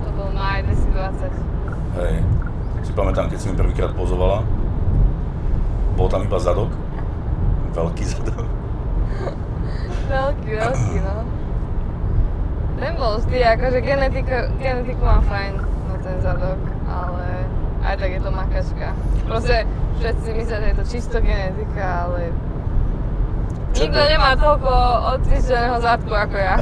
[0.00, 1.28] to bol maj 2020.
[2.00, 2.16] Hej.
[2.82, 4.40] Si pamätám, keď si mi prvýkrát pozovala,
[5.94, 6.72] bol tam iba zadok
[7.72, 8.44] Veľký zadok.
[10.12, 11.16] veľký, veľký, no.
[12.76, 15.56] Ten bol vždy, akože genetika, genetiku mám fajn
[15.88, 17.31] na ten zadok, ale
[17.82, 18.88] aj tak je to makačka.
[19.26, 19.56] Proste
[19.98, 22.30] všetci myslia, že je to čisto genetika, ale
[23.72, 24.10] Čo nikto to?
[24.10, 24.72] nemá toľko
[25.16, 26.56] odcvičeného zadku ako ja.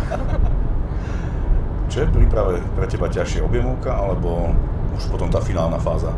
[1.91, 4.55] Čo je príprave pre teba ťažšie, objemovka alebo
[4.95, 6.15] už potom tá finálna fáza?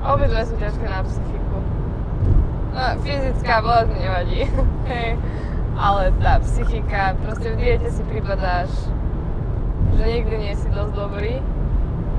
[0.00, 1.58] Obidve sú ťažké na psychiku.
[2.72, 4.40] No, fyzická bolesť mi nevadí,
[4.92, 5.08] hej.
[5.76, 8.72] Ale tá psychika, proste v diete si pripadáš,
[9.92, 11.34] že nikdy nie si dosť dobrý.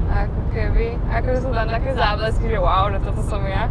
[0.07, 3.67] Ako keby, akože sú tam také záblesky, že wow, že toto som ja.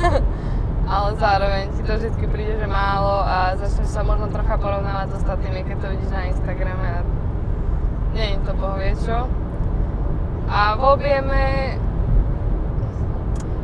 [0.94, 5.24] ale zároveň ti to vždy príde, že málo a začneš sa možno trocha porovnávať s
[5.24, 7.00] ostatnými, keď to vidíš na Instagrame a
[8.12, 9.26] nie je to bohvie čo.
[10.44, 11.42] A v objeme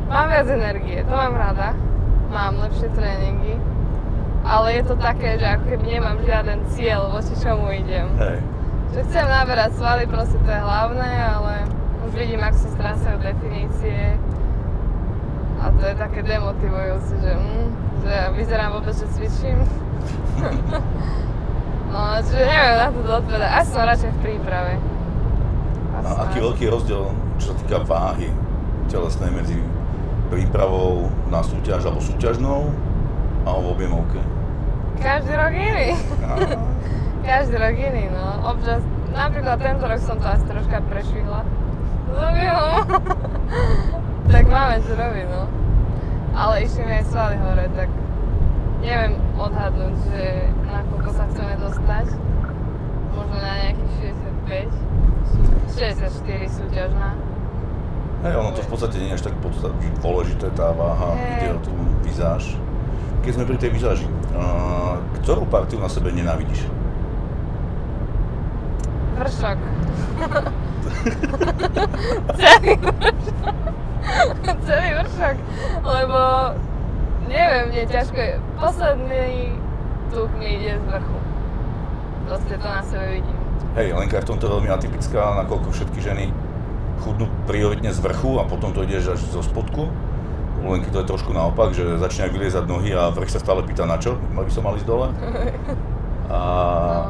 [0.09, 1.77] mám viac energie, to mám rada.
[2.31, 3.59] Mám lepšie tréningy.
[4.41, 8.09] Ale je to také, že ako keby nemám žiaden cieľ, voči čomu idem.
[8.17, 8.41] Hej.
[8.97, 11.53] Že chcem naberať svaly, proste to je hlavné, ale
[12.11, 14.19] už vidím, ako sa strácajú definície.
[15.63, 17.67] A to je také demotivujúce, že, mm,
[18.03, 19.63] že vyzerám vôbec, že cvičím.
[21.95, 23.51] no, čiže neviem na to odpovedať.
[23.55, 24.73] Asi som radšej v príprave.
[26.03, 28.27] A aký veľký rozdiel, čo sa týka váhy
[28.91, 29.55] telesnej medzi
[30.27, 32.75] prípravou na súťaž alebo súťažnou
[33.47, 34.19] a v objemovke?
[34.99, 35.95] Každý rok iný.
[37.31, 38.51] Každý rok iný, no.
[38.51, 38.83] Občas,
[39.15, 41.60] napríklad tento rok som to asi troška prešvihla.
[42.11, 42.67] Zobilo.
[44.33, 45.43] tak máme čo robiť, no.
[46.31, 47.89] Ale išli mi aj svaly hore, tak
[48.79, 50.23] neviem odhadnúť, že
[50.67, 52.07] na koľko sa chceme dostať.
[53.11, 53.91] Možno na nejakých
[54.47, 54.91] 65.
[55.71, 57.09] 64 súťažná.
[58.21, 59.35] Hej, ono to v podstate nie je až tak
[60.05, 61.41] dôležité tá váha, hey.
[61.41, 61.73] ide o tú
[62.05, 62.53] vizáž.
[63.25, 66.69] Keď sme pri tej vizáži, uh, ktorú partiu na sebe nenávidíš?
[69.17, 69.59] Vršok.
[72.41, 73.55] Celý vršok.
[74.65, 75.35] Celý vršok.
[75.85, 76.19] Lebo
[77.27, 78.35] neviem, mne ťažko je.
[78.57, 79.29] Posledný
[80.11, 81.17] tuk mi ide z vrchu.
[82.27, 83.37] Proste to na sebe vidím.
[83.71, 86.25] Hej, Lenka je v tomto veľmi atypická, nakoľko všetky ženy
[87.01, 89.87] chudnú prioritne z vrchu a potom to ideš až zo spodku.
[90.61, 93.89] U Lenky to je trošku naopak, že začínajú vyliezať nohy a vrch sa stále pýta
[93.89, 95.09] na čo, by som mal ísť dole.
[96.31, 96.39] A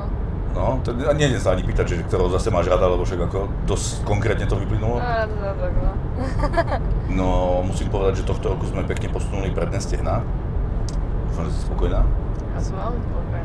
[0.02, 0.21] no.
[0.52, 3.48] No, to, a nie sa ani pýtať, že ktorého zase máš rada, lebo však ako
[3.64, 5.00] dosť konkrétne to vyplynulo.
[5.00, 5.92] No, to tak, no.
[7.20, 7.28] no,
[7.64, 10.20] musím povedať, že tohto roku sme pekne posunuli predné stehna.
[11.32, 12.04] Dúfam, že si spokojná.
[12.52, 13.40] Ja som veľmi spokojná.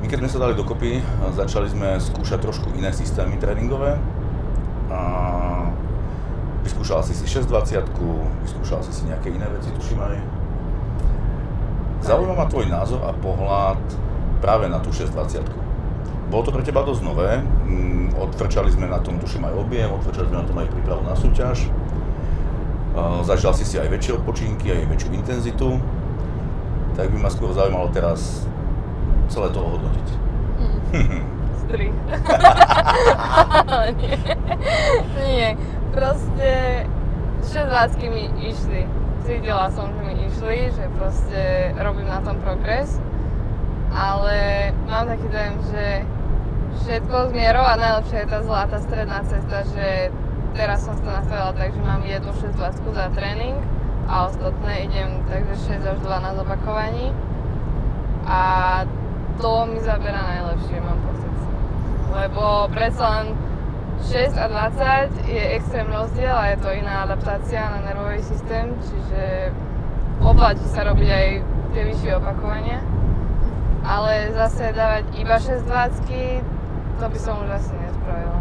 [0.00, 1.02] My keď sme sa dali dokopy,
[1.34, 3.98] začali sme skúšať trošku iné systémy tréningové.
[4.94, 5.00] A
[6.62, 7.82] vyskúšal si si 620,
[8.46, 10.39] vyskúšal si si nejaké iné veci, tuším aj
[12.10, 13.78] Zaujíma ma tvoj názor a pohľad
[14.42, 15.46] práve na tú 620.
[16.26, 20.26] Bolo to pre teba dosť nové, mm, odfrčali sme na tom, tuším aj objem, odfrčali
[20.26, 21.70] sme na tom aj prípravu na súťaž.
[23.22, 25.78] Zažil si si aj väčšie odpočinky, aj väčšiu intenzitu.
[26.98, 28.42] Tak by ma skôr zaujímalo teraz
[29.30, 30.08] celé to ohodnotiť.
[30.90, 31.22] Hmm.
[31.62, 31.94] Stri.
[34.02, 34.18] nie.
[35.14, 35.48] nie.
[35.94, 36.50] Proste
[37.46, 38.90] 6 mi išli
[39.22, 43.02] cítila som, že mi išli, že proste robím na tom progres,
[43.90, 45.84] ale mám taký dojem, že
[46.86, 50.14] všetko z mierou a najlepšia je tá zlatá stredná cesta, že
[50.54, 52.54] teraz som to nastavila tak, že mám jednu 6
[52.94, 53.58] za tréning
[54.06, 57.10] a ostatné idem takže 6 až 12 opakovaní
[58.26, 58.42] a
[59.42, 61.34] to mi zabera najlepšie, mám pocit.
[62.14, 63.26] Lebo predsa len
[64.04, 69.50] 6 a 20 je extrém rozdiel a je to iná adaptácia na nervový systém, čiže
[70.20, 71.26] oplatí sa robiť aj
[71.72, 72.80] tie vyššie opakovania.
[73.80, 76.60] Ale zase dávať iba 6 20
[77.00, 78.40] to by som už asi nespravila.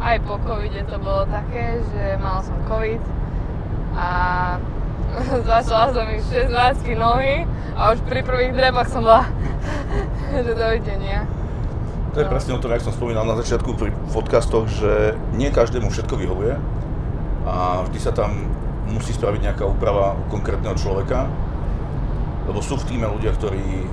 [0.00, 3.04] Aj po covide to bolo také, že mal som covid
[3.92, 4.08] a
[5.50, 7.44] začala som ich 6 20 nohy
[7.76, 9.28] a už pri prvých drepách som bola,
[10.32, 11.28] že dovidenia.
[12.16, 15.92] To je presne o tom, jak som spomínal na začiatku pri podcastoch, že nie každému
[15.92, 16.58] všetko vyhovuje
[17.46, 18.50] a vždy sa tam
[18.90, 21.30] musí spraviť nejaká úprava konkrétneho človeka,
[22.50, 23.86] lebo sú v týme ľudia, ktorí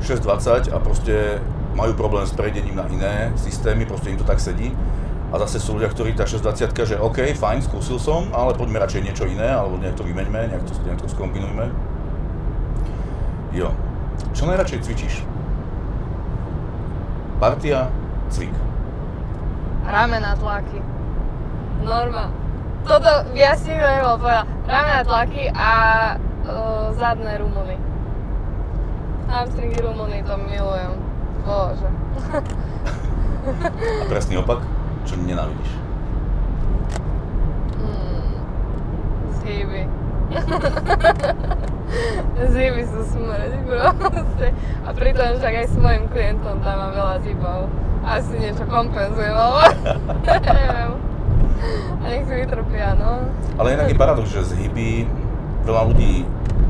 [0.00, 1.42] 6.20 a proste
[1.74, 4.70] majú problém s prejdením na iné systémy, proste im to tak sedí.
[5.28, 9.04] A zase sú ľudia, ktorí tá 620 že OK, fajn, skúsil som, ale poďme radšej
[9.04, 11.68] niečo iné, alebo nejak to vymeňme, nejak to, nejak to skombinujme.
[13.52, 13.74] Jo.
[14.32, 15.14] Čo najradšej cvičíš?
[17.38, 17.92] Partia,
[18.32, 18.54] cvik.
[19.84, 20.80] Ramena tlaky.
[21.84, 22.37] Norma.
[22.84, 24.46] Toto ja si nebol povedal.
[24.68, 25.70] Ramena tlaky a
[26.46, 27.76] uh, zadné rumuny.
[29.28, 30.92] Hamstringy rumuny, to milujem.
[31.44, 31.88] Bože.
[33.72, 34.60] a presný opak?
[35.08, 35.72] Čo nenávidíš?
[37.80, 38.32] Hmm.
[39.40, 39.82] Zhyby.
[42.52, 44.52] Ziby sú smrť proste.
[44.84, 47.72] A pritom však aj svojim klientom dávam veľa zibov.
[48.04, 49.72] Asi niečo kompenzujem, ale
[50.56, 51.07] neviem.
[51.98, 53.26] A nech si vytrpia, no.
[53.58, 55.06] Ale inak je paradox, že zhyby
[55.66, 56.24] veľa ľudí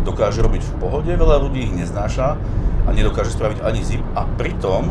[0.08, 2.40] dokáže robiť v pohode, veľa ľudí ich neznáša
[2.84, 4.88] a nedokáže spraviť ani zip a pritom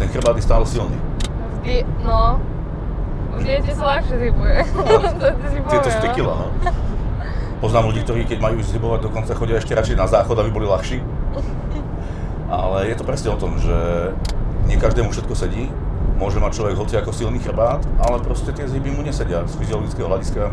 [0.00, 0.96] ten chrbát je stále silný.
[1.60, 2.40] Vždy, no.
[3.36, 4.58] V diete sa ľahšie zibuje.
[5.20, 6.10] to si Tieto no.
[6.16, 6.46] kila, no.
[7.60, 10.64] Poznám ľudí, ktorí keď majú ísť zhybovať, dokonca chodia ešte radšej na záchod, aby boli
[10.64, 11.04] ľahší.
[12.48, 13.76] Ale je to presne o tom, že
[14.64, 15.68] nie každému všetko sedí.
[16.20, 20.04] Môže mať človek hoci ako silný chrbát, ale proste tie zhyby mu nesedia z fyziologického
[20.04, 20.52] hľadiska.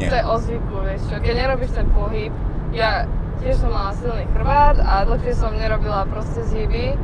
[0.00, 0.08] Nie.
[0.08, 1.14] To je o zvyku, vieš čo.
[1.20, 2.32] Keď nerobíš ten pohyb,
[2.72, 3.04] ja
[3.44, 6.96] tiež som mala silný chrbát a dlhšie som nerobila proste zhyby.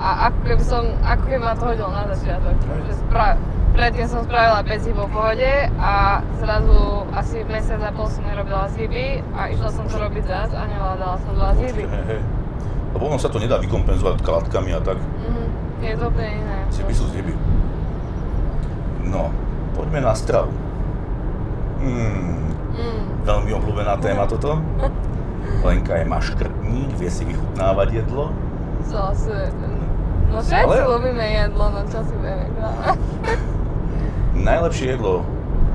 [0.00, 2.56] A ako keby som, ako keby ma to hodilo na začiatok.
[2.88, 3.36] Že spra-
[3.76, 5.92] predtým som spravila 5 zhybov v pohode a
[6.40, 6.78] zrazu
[7.12, 11.20] asi mesiac a pol som nerobila zhyby a išla som to robiť zás a nevládala
[11.20, 11.84] som dva zhyby.
[12.96, 14.96] Lebo ono sa to nedá vykompenzovať kladkami a tak.
[14.96, 15.44] Mhm,
[15.84, 16.60] je to úplne iné.
[16.72, 17.34] Zhyby sú zhyby.
[19.04, 19.28] No,
[19.72, 20.48] poďme na stravu.
[21.78, 22.40] Mm,
[22.72, 23.00] Mm.
[23.22, 24.56] veľmi obľúbená téma toto.
[25.60, 28.32] Lenka je maškrtník, vie si vychutnávať jedlo.
[28.82, 29.52] Zase,
[30.26, 32.98] no všetci Ale- ľúbime jedlo, no čo si budeme klamať.
[34.48, 35.22] Najlepšie jedlo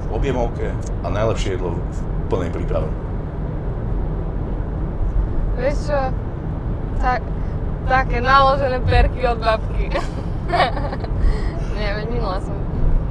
[0.01, 0.67] v objemovke
[0.99, 2.89] a najlepšie jedlo v plnej príprave.
[5.55, 5.99] Vieš čo,
[6.97, 7.21] tak,
[7.85, 9.85] také naložené perky od babky.
[11.77, 12.57] Nie, veď minula som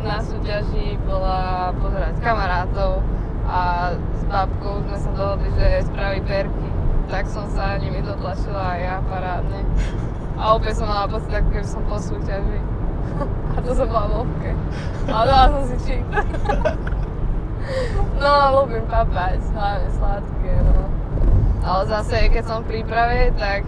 [0.07, 3.03] na súťaži bola pozerať kamarátov
[3.47, 6.69] a s babkou sme sa dohodli, že spraví perky.
[7.07, 9.63] Tak som sa nimi dotlačila aj ja parádne.
[10.37, 12.61] A opäť som mala pocit, ako keby som po súťaži.
[13.55, 14.53] A to som bola v.
[15.07, 16.05] Ale dala som si čík.
[18.17, 20.87] No, ľúbim papať, hlavne sladké, no.
[21.67, 23.67] Ale zase, keď som v príprave, tak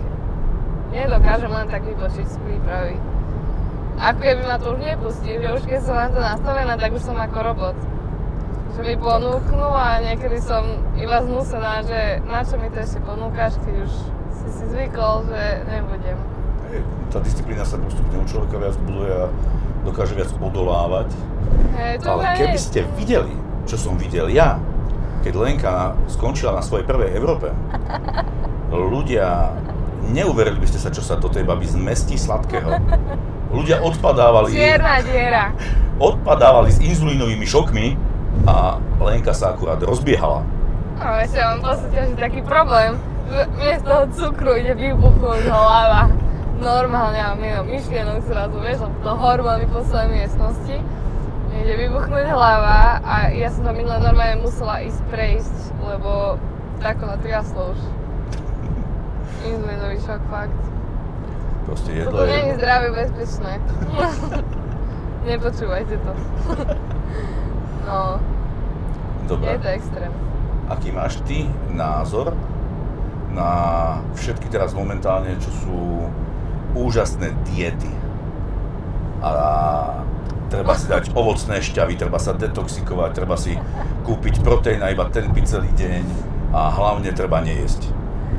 [0.95, 2.95] nedokážem len tak vybočiť z prípravy.
[3.99, 7.03] Ako keby ma to už nepustí, že už keď som na to nastavená, tak už
[7.03, 7.77] som ako robot.
[8.79, 10.63] Že mi ponúknú a niekedy som
[10.95, 13.93] iba znúsená, že na čo mi to ešte ponúkaš, keď už
[14.39, 16.19] si si zvykol, že nebudem.
[17.11, 19.27] Tá disciplína sa postupne u človeka viac buduje a
[19.83, 21.11] dokáže viac odolávať.
[22.07, 23.35] To Ale keby ste videli,
[23.67, 24.63] čo som videl ja,
[25.27, 27.51] keď Lenka skončila na svojej prvej Európe,
[28.95, 29.51] ľudia,
[30.15, 32.79] neuverili by ste sa, čo sa do tej baby zmestí sladkého.
[33.49, 35.45] Ľudia odpadávali, Čierna diera.
[35.97, 37.97] odpadávali s inzulínovými šokmi
[38.45, 40.45] a Lenka sa akurát rozbiehala.
[40.99, 46.13] No ešte mám súťaži taký problém, mne z toho cukru ide vybuchnúť hlava.
[46.59, 50.77] Normálne mám mimo myšlienok zrazu, vieš, lebo to hormóny po celej miestnosti.
[51.49, 55.57] Mne ide vybuchnúť hlava a ja som to minule normálne musela ísť prejsť,
[55.87, 56.37] lebo
[56.83, 57.81] tako natriaslo už.
[59.47, 60.78] Inzulínový šok, fakt.
[61.69, 63.53] Proste jedlo je nie je zdravé, bezpečné.
[65.29, 66.13] Nepočúvajte to.
[67.89, 68.17] no,
[69.29, 69.53] Dobre.
[69.53, 70.13] je to extrém.
[70.73, 72.33] Aký máš ty názor
[73.37, 73.51] na
[74.17, 75.81] všetky teraz momentálne, čo sú
[76.73, 77.93] úžasné diety?
[79.21, 79.31] A
[80.49, 83.61] treba si dať ovocné šťavy, treba sa detoxikovať, treba si
[84.09, 86.05] kúpiť proteín a iba ten piť celý deň
[86.57, 87.93] a hlavne treba nejesť.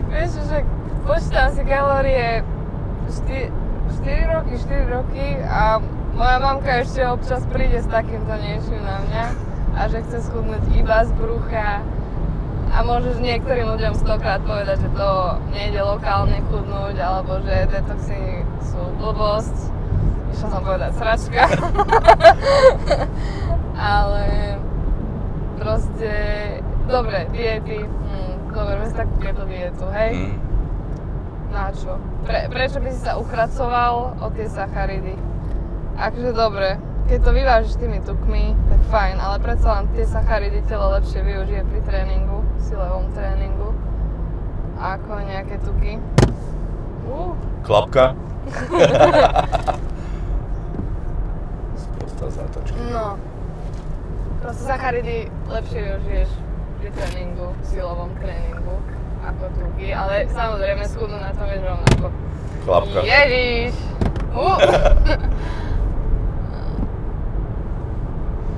[0.10, 0.66] Vieš, že
[1.06, 2.42] počítam si kalórie
[3.10, 3.50] 4,
[4.06, 5.82] 4 roky, 4 roky a
[6.14, 9.26] moja mamka ešte občas príde s takýmto niečím na mňa
[9.78, 11.82] a že chce schudnúť iba z brucha
[12.70, 15.10] a môžeš niektorým ľuďom stokrát povedať, že to
[15.50, 19.58] nejde lokálne chudnúť alebo že detoxy sú blbosť.
[20.30, 21.44] Išla som povedať sračka.
[23.98, 24.26] Ale
[25.58, 26.14] proste,
[26.86, 29.18] dobre, diety, hm, dobre, si takú
[29.50, 30.14] dietu, hej?
[30.14, 30.49] Mm.
[31.50, 31.98] Na čo?
[32.30, 35.18] Pre, prečo by si sa uchracoval o tie sacharidy?
[35.98, 36.78] Akože dobre,
[37.10, 41.66] keď to vyvážiš tými tukmi, tak fajn, ale predsa len tie sacharidy telo lepšie využije
[41.66, 43.74] pri tréningu, silovom tréningu,
[44.78, 45.98] ako nejaké tuky.
[47.10, 47.34] Uh,
[47.66, 48.14] Klapka.
[51.82, 52.78] Sprostá zátačka.
[52.94, 53.18] no.
[54.40, 56.30] Proste sacharidy lepšie využiješ
[56.80, 58.78] pri tréningu, silovom tréningu,
[59.24, 62.08] ako tuky, ale samozrejme schudnú na tom vieš rovnako.
[62.64, 63.00] Klapka.
[63.04, 63.74] Ježiš!
[64.30, 64.58] Uh.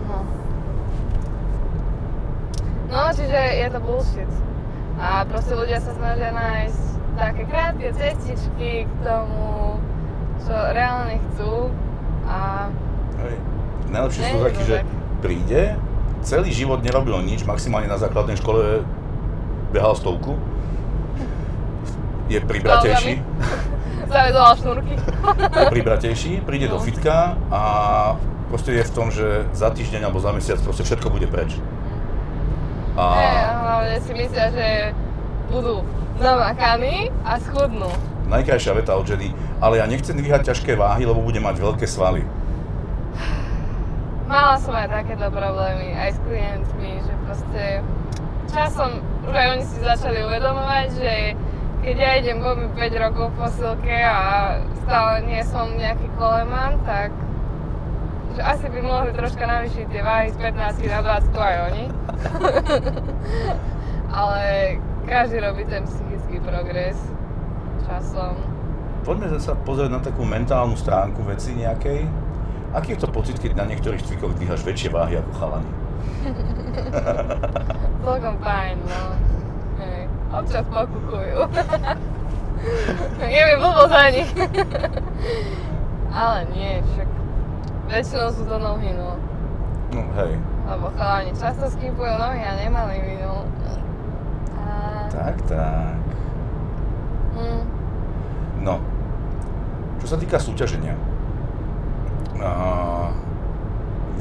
[0.05, 0.18] no.
[2.91, 4.32] no, čiže je to bullshit.
[5.01, 6.84] A proste ľudia sa snažia nájsť
[7.18, 9.82] také krátke cestičky k tomu,
[10.45, 11.74] čo reálne chcú.
[12.30, 12.70] A
[13.26, 13.36] Hej.
[13.91, 14.78] Najlepšie sú je takí, že
[15.20, 15.62] príde,
[16.22, 18.86] celý život nerobil nič, maximálne na základnej škole
[19.74, 20.38] behal stovku
[22.32, 23.13] je pribratejší.
[24.07, 24.93] Zavedoval šnúrky.
[25.53, 26.84] je pribratejší, príde do No.
[26.84, 27.15] fitka
[27.47, 27.61] a
[28.47, 31.55] proste je v tom, že za týždeň alebo za mesiac proste všetko bude preč.
[32.95, 33.03] A
[33.57, 34.67] hlavne si myslia, že
[35.47, 35.84] budú
[36.17, 37.88] namakaní a schudnú.
[38.27, 42.23] najkrajšia veta od ženy, ale ja nechcem dvíhať ťažké váhy, lebo budem mať veľké svaly.
[44.23, 47.63] Mala som aj takéto problémy, aj s klientmi, že proste
[48.47, 51.13] časom už aj oni si začali uvedomovať, že
[51.82, 57.09] keď ja idem veľmi 5 rokov v posilke a stále nie som nejaký koleman, tak
[58.32, 61.86] že asi by mohli troška navýšiť tie váhy z 15 na 20 aj oni.
[64.21, 64.41] Ale
[65.03, 66.95] každý robí ten psychický progres
[67.89, 68.39] časom.
[69.01, 72.05] Poďme sa pozrieť na takú mentálnu stránku veci nejakej.
[72.71, 75.71] Aký je to pocit, keď na niektorých cvikoch dvíhaš väčšie váhy ako chalani?
[78.05, 79.30] Celkom fajn, no.
[80.32, 81.39] Občas pokukujú.
[83.25, 84.32] Je mi blbo za nich.
[86.11, 87.09] Ale nie, však
[87.88, 89.15] väčšinou sú to nohy, no.
[89.91, 90.39] No hej.
[90.67, 93.36] Lebo chalani často skipujú nohy a nemali by, no.
[94.55, 94.71] A...
[95.11, 95.99] Tak, tak.
[97.36, 97.63] Mm,
[98.61, 98.77] No,
[99.97, 100.93] čo sa týka súťaženia,
[102.38, 103.09] a,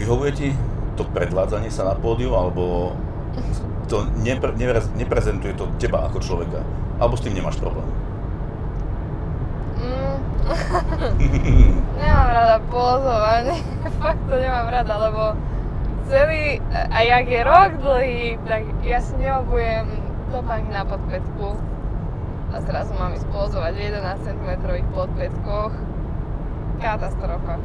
[0.01, 0.49] vyhovuje ti
[0.97, 2.97] to predvádzanie sa na pódiu, alebo
[3.91, 6.63] to nepre, nepre, neprezentuje to teba ako človeka?
[7.03, 7.91] Alebo s tým nemáš problém?
[9.83, 10.17] mm.
[12.01, 13.59] nemám rada pozovanie.
[14.03, 15.23] Fakt to nemám rada, lebo
[16.07, 19.87] celý, a jak je rok dlhý, tak ja si neobujem
[20.31, 21.59] topánky na podpätku.
[22.51, 24.49] A zrazu mám ísť pozovať v 11 cm
[24.91, 25.73] podpätkoch.
[26.83, 27.63] Katastrofa.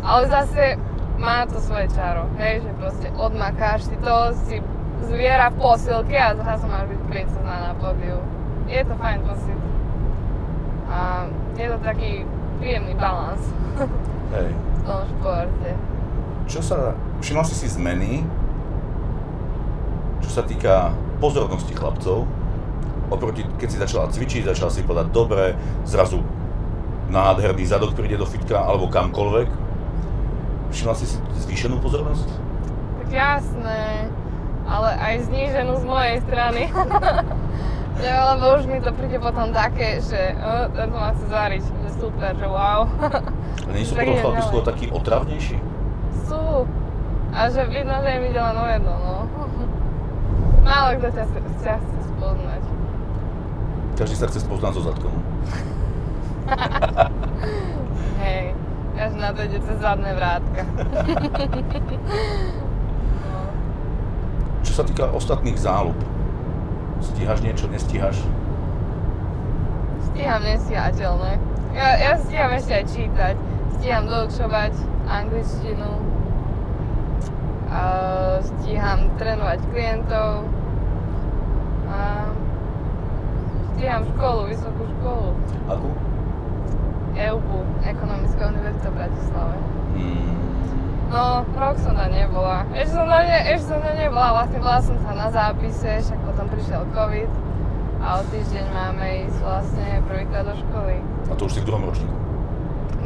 [0.00, 0.80] Ale zase
[1.18, 4.56] má to svoje čaro, hej, že proste odmakáš si to, si
[5.06, 8.18] zviera v posilke a zrazu máš byť princezna na pódiu.
[8.66, 9.60] Je to fajn pocit.
[10.88, 12.24] A je to taký
[12.58, 13.42] príjemný balans
[14.34, 14.50] Hej.
[14.52, 15.70] v tom športe.
[16.48, 16.76] Čo sa,
[17.20, 18.24] všimol si si zmeny,
[20.24, 22.24] čo sa týka pozornosti chlapcov,
[23.08, 26.20] oproti keď si začala cvičiť, začala si podať dobre, zrazu
[27.08, 29.48] nádherný zadok príde do fitka alebo kamkoľvek.
[30.68, 31.16] Všimla si si
[31.48, 32.28] zvýšenú pozornosť?
[33.04, 34.12] Tak jasné,
[34.68, 36.62] ale aj zníženú z mojej strany.
[37.98, 41.90] Ja, lebo už mi to príde potom také, že uh, tento ma chce zvariť, že
[41.98, 42.86] super, že wow.
[43.66, 45.58] A nie sú potom idem chlapi skôr takí otravnejší?
[46.30, 46.62] Sú.
[47.34, 49.16] A že vidno, že im ide len o jedno, no.
[50.66, 51.24] Málo kto ťa,
[51.58, 52.62] ťa chce spoznať.
[53.98, 55.14] Každý sa chce spoznať so zadkom.
[58.22, 58.54] Hej,
[58.94, 60.62] každý na to ide cez zadné vrátka.
[64.78, 65.98] Sa týka ostatných záľub,
[67.02, 68.14] stíhaš niečo, nestíhaš?
[70.06, 71.34] Stíham nestihateľné.
[71.74, 73.34] Ja, ja stíham ešte aj čítať.
[73.74, 74.78] Stíham doučovať
[75.10, 75.90] angličtinu.
[77.74, 77.82] A
[78.38, 80.46] stíham trénovať klientov.
[81.90, 82.30] A
[83.74, 85.28] stíham školu, vysokú školu.
[85.66, 85.90] Akú?
[87.18, 89.56] EUPU, Ekonomická univerzita v Bratislave.
[89.98, 90.47] Hmm.
[91.08, 92.68] No, rok som tam nebola.
[92.70, 96.18] Ešte som tam, ne, ešte som tam nebola, vlastne bola som tam na zápise, však
[96.22, 97.30] potom prišiel COVID.
[97.98, 101.02] A o týždeň máme ísť vlastne prvýkrát do školy.
[101.26, 102.14] A to už si v druhom ročníku.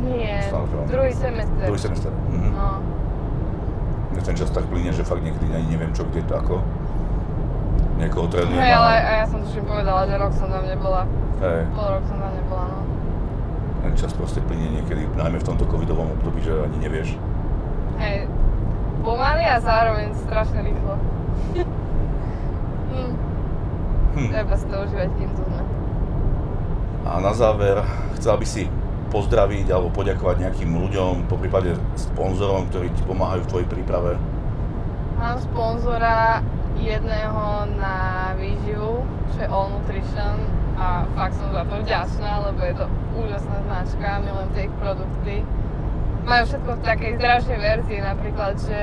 [0.02, 0.42] Nie,
[0.84, 1.62] druhý semester.
[1.62, 2.10] Druhý semester.
[2.28, 2.50] Mhm.
[2.52, 2.68] No,
[4.12, 6.60] Ja ten čas tak plyne, že fakt niekedy ani neviem čo, kde to ako.
[7.96, 8.58] Niekoho trénujem.
[8.58, 11.06] hej, ale a- a ja som tuším povedala, že rok som tam nebola.
[11.38, 12.80] Hej, Pol rok som tam nebola, no.
[13.80, 17.14] ten čas proste plyne niekedy, najmä v tomto covidovom období, že ani nevieš.
[17.98, 18.28] Hej,
[19.04, 20.94] pomaly a zároveň strašne rýchlo.
[22.92, 23.12] hm,
[24.12, 24.28] Hm.
[24.28, 25.62] treba si to užívať, kým tu sme.
[27.02, 27.82] A na záver,
[28.20, 28.62] chcel by si
[29.10, 34.16] pozdraviť alebo poďakovať nejakým ľuďom, po prípade sponzorom, ktorí ti pomáhajú v tvojej príprave.
[35.20, 36.40] Mám sponzora
[36.80, 40.36] jedného na výživu, čo je All Nutrition
[40.80, 45.36] a fakt som za to vďačná, lebo je to úžasná značka, milujem tie produkty.
[46.22, 48.80] Majú všetko v takej zdravšej verzii, napríklad, že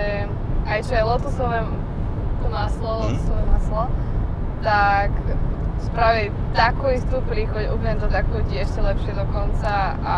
[0.66, 1.60] aj čo je lotusové
[2.46, 3.04] maslo, Mhm.
[3.08, 3.84] lotusové maslo,
[4.60, 5.12] tak
[5.80, 10.18] spraví takú istú príchuť, úplne to tak chutí ešte lepšie dokonca a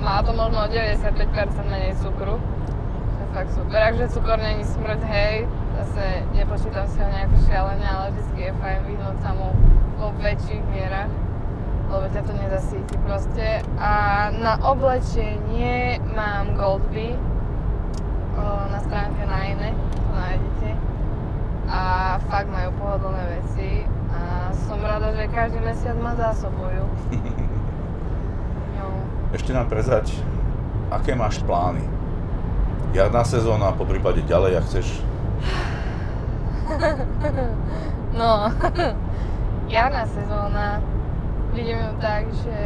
[0.00, 2.40] má to možno o 95% menej cukru.
[2.40, 3.76] To je fakt super.
[3.78, 5.44] Akže cukor není smrť, hej,
[5.76, 9.52] zase nepočítam si ho nejako šialene, ale vždy je fajn vyhnúť sa mu
[9.96, 11.12] vo väčších mierach,
[11.86, 13.62] lebo ťa to nezasíti proste.
[13.78, 13.92] A
[14.34, 17.36] na oblečenie mám Goldby
[18.76, 20.70] na stránke Najne, to nájdete.
[21.66, 21.80] A
[22.28, 26.84] fakt majú pohodlné veci a som rada, že každý mesiac ma zásobujú.
[28.76, 28.86] no.
[29.32, 30.12] Ešte nám prezať,
[30.92, 31.82] aké máš plány?
[32.94, 34.86] Jarná sezóna, po prípade ďalej, ak chceš?
[38.20, 38.52] no,
[39.74, 40.84] jarná sezóna,
[41.56, 42.60] vidím ju tak, že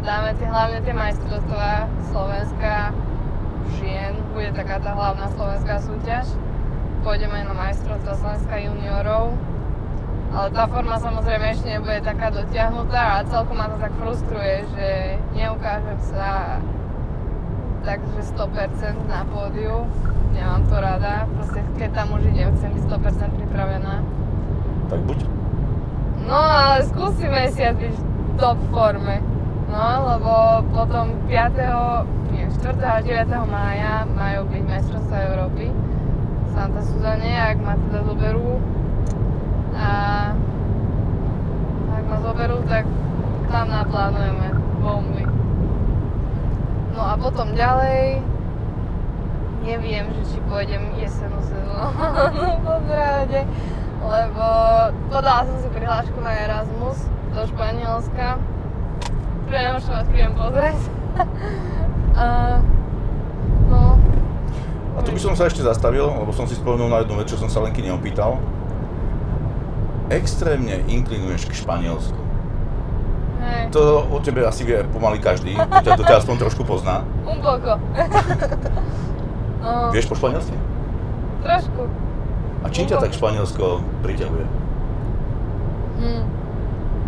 [0.00, 2.96] dáme tie, hlavne tie majstrovstvá Slovenska
[3.76, 6.24] žien, bude taká tá hlavná slovenská súťaž.
[7.04, 9.36] Pôjdeme na majstrovstvá Slovenska juniorov,
[10.32, 14.88] ale tá forma samozrejme ešte nebude taká dotiahnutá a celkom ma to tak frustruje, že
[15.36, 16.56] neukážem sa
[17.84, 19.84] takže 100% na pódiu.
[20.32, 23.94] Nemám to rada, proste keď tam už idem, chcem byť 100% pripravená.
[24.88, 25.35] Tak buď.
[26.26, 28.02] No ale skúsi mesiac byť v
[28.34, 29.22] top forme.
[29.70, 30.32] No, lebo
[30.74, 32.34] potom 5.
[32.34, 32.82] nie, 4.
[32.82, 33.30] a 9.
[33.46, 35.70] mája majú byť mestrovstvá Európy.
[36.50, 38.58] Santa Suzane, ak ma teda zoberú.
[39.78, 39.90] A
[41.94, 42.90] ak ma zoberú, tak
[43.46, 44.48] tam naplánujeme
[44.82, 45.24] bomby.
[46.96, 48.18] No a potom ďalej,
[49.62, 53.46] neviem, že či pôjdem jesenú sezónu po zrade,
[54.06, 54.46] lebo
[55.10, 56.98] podala som si prihlášku na Erasmus
[57.34, 58.38] do Španielska.
[59.50, 60.78] Priamo sa vás prídem pozrieť.
[62.22, 62.24] a,
[63.66, 63.98] no.
[64.96, 67.38] A tu by som sa ešte zastavil, lebo som si spomenul na jednu vec, čo
[67.38, 68.38] som sa Lenky neopýtal.
[70.06, 72.20] Extrémne inklinuješ k Španielsku.
[73.42, 73.74] Hej.
[73.74, 77.02] To o tebe asi vie pomaly každý, to ťa, to ťa aspoň trošku pozná.
[77.26, 77.78] Un poco.
[79.62, 80.56] no, Vieš po španielsky?
[81.46, 81.82] trošku.
[82.60, 83.64] A čím ťa tak Španielsko
[84.00, 84.46] priťahuje?
[85.96, 86.22] Hm.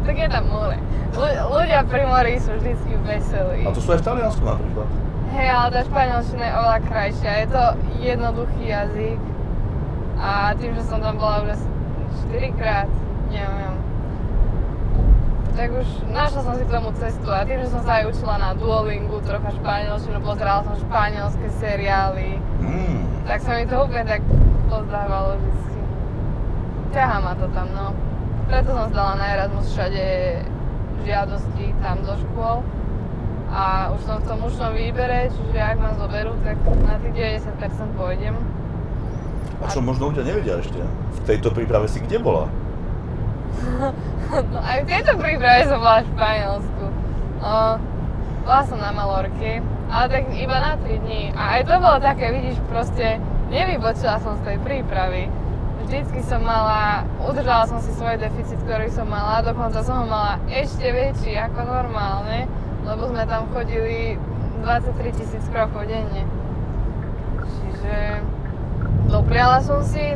[0.02, 0.78] Tak je tam more.
[1.12, 3.64] Ľu- ľudia pri mori sú vždycky veselí.
[3.64, 4.88] A to sú aj v Taliansku napríklad.
[5.28, 7.30] Hej, ale tá španielčina je oveľa krajšia.
[7.34, 7.64] Je to
[8.00, 9.20] jednoduchý jazyk.
[10.16, 11.68] A tým, že som tam bola už asi
[12.26, 12.88] 4 krát,
[13.28, 13.76] neviem.
[15.52, 18.34] Tak už našla som si k tomu cestu a tým, že som sa aj učila
[18.36, 23.02] na Duolingu trocha španielčinu, pozerala som španielské seriály, Mm.
[23.26, 24.22] tak sa mi to úplne tak
[24.68, 25.80] pozdávalo vždycky.
[26.92, 27.86] Ťahá ma to tam, no.
[28.48, 30.04] Preto som zdala na Erasmus všade
[31.04, 32.56] žiadosti tam do škôl.
[33.48, 37.96] A už som v tom ušnom výbere, čiže ak ma zoberú, tak na tých 90%
[37.96, 38.36] pôjdem.
[39.58, 40.78] A čo možno ľudia nevedia ešte?
[40.84, 42.46] V tejto príprave si kde bola?
[44.28, 46.84] No aj v tejto príprave som bola v Španielsku.
[47.40, 47.80] No,
[48.44, 51.32] bola som na Malorke, ale tak iba na 3 dní.
[51.32, 53.16] A aj to bolo také, vidíš, proste
[53.48, 55.32] nevybočila som z tej prípravy.
[55.88, 60.36] Vždycky som mala, udržala som si svoj deficit, ktorý som mala, dokonca som ho mala
[60.52, 62.44] ešte väčší ako normálne,
[62.84, 64.20] lebo sme tam chodili
[64.60, 66.28] 23 tisíc krokov denne.
[67.40, 68.20] Čiže
[69.08, 70.12] dopriala som si,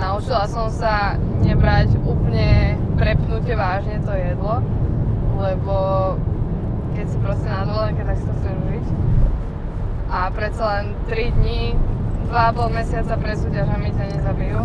[0.00, 4.64] naučila som sa nebrať úplne prepnutie vážne to jedlo,
[5.36, 5.76] lebo
[6.96, 8.86] keď si proste na dovolenke, tak si to chceš užiť.
[10.12, 11.76] A predsa len 3 dní,
[12.32, 14.60] 2,5 mesiaca pred súťažami ťa nezabijú.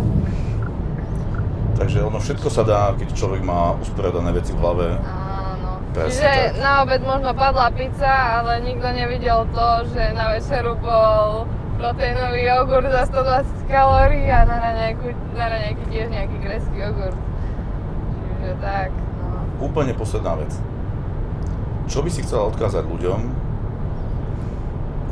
[1.76, 4.96] Takže ono všetko sa dá, keď človek má usporiadané veci v hlave.
[5.04, 5.84] Áno.
[5.92, 6.64] Presne Čiže tak.
[6.64, 11.44] na obed možno padla pizza, ale nikto nevidel to, že na večeru bol
[11.76, 15.06] proteínový jogurt za 120 kalórií a na raňajku,
[15.36, 17.20] na raňajky tiež nejaký grécky jogurt.
[18.40, 18.90] Čiže tak,
[19.20, 19.28] no.
[19.60, 20.56] Úplne posledná vec.
[21.86, 23.20] Čo by si chcela odkázať ľuďom,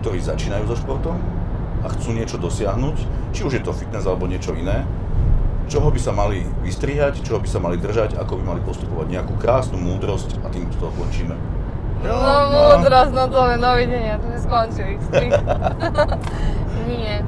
[0.01, 1.36] ktorí začínajú so športom
[1.87, 2.97] a chcú niečo dosiahnuť,
[3.31, 4.83] či už je to fitness alebo niečo iné,
[5.71, 9.39] čoho by sa mali vystrihať, čoho by sa mali držať, ako by mali postupovať, nejakú
[9.39, 11.39] krásnu múdrosť a tým to končíme.
[12.03, 12.15] No,
[12.51, 14.95] múdrosť, no to je dovidenia, to sme skončili.
[16.91, 17.23] Nie.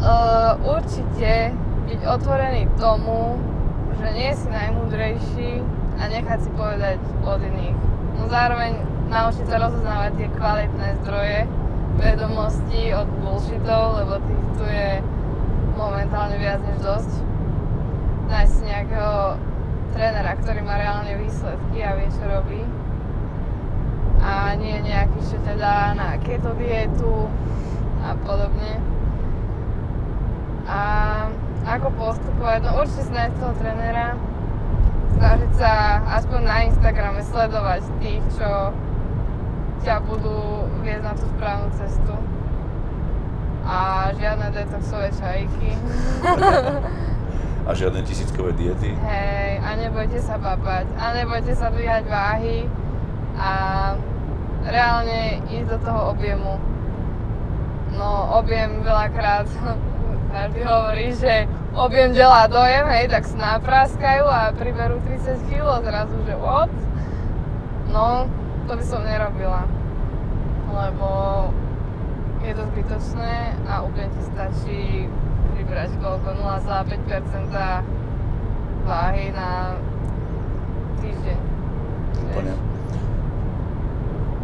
[0.00, 1.52] Uh, určite
[1.88, 3.40] byť otvorený tomu,
[3.96, 5.50] že nie si najmúdrejší
[5.96, 7.78] a nechať si povedať od iných.
[8.20, 8.76] No zároveň
[9.08, 11.48] naučiť sa rozoznávať tie kvalitné zdroje
[11.96, 14.90] vedomostí od bullshitov, lebo tých tu je
[15.76, 17.12] momentálne viac než dosť.
[18.26, 19.36] Nájsť si nejakého
[19.96, 22.62] trénera, ktorý má reálne výsledky a vie, čo robí
[24.26, 27.30] a nie nejaký, čo ťa dá na keto dietu
[28.02, 28.82] a podobne.
[30.66, 30.80] A
[31.66, 32.58] ako postupovať?
[32.66, 34.18] No určite nájsť toho trénera,
[35.14, 38.74] snažiť sa aspoň na Instagrame sledovať tých, čo
[39.84, 42.14] ťa budú viesť na tú správnu cestu.
[43.66, 45.70] A žiadne detoxové čajky.
[47.66, 48.94] A žiadne tisíckové diety.
[48.94, 52.70] Hej, a nebojte sa papať, a nebojte sa dvíhať váhy
[53.34, 53.50] a
[54.62, 56.62] reálne ísť do toho objemu.
[57.98, 59.50] No, objem veľakrát
[60.36, 66.16] Každý hovorí, že objem delá dojem, hej, tak sa napráskajú a priberú 30 kg zrazu,
[66.28, 66.68] že what?
[67.88, 68.28] No,
[68.66, 69.62] to by som nerobila.
[70.66, 71.08] Lebo
[72.42, 74.82] je to zbytočné a úplne ti stačí
[75.54, 77.54] pribrať koľko 0,5%
[78.86, 79.78] váhy na
[80.98, 81.38] týždeň.
[82.26, 82.54] Úplne.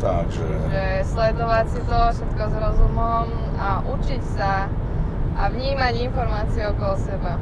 [0.03, 0.47] Takže...
[0.71, 3.27] Že sledovať si to všetko s rozumom
[3.59, 4.67] a učiť sa
[5.39, 7.39] a vnímať informácie okolo seba.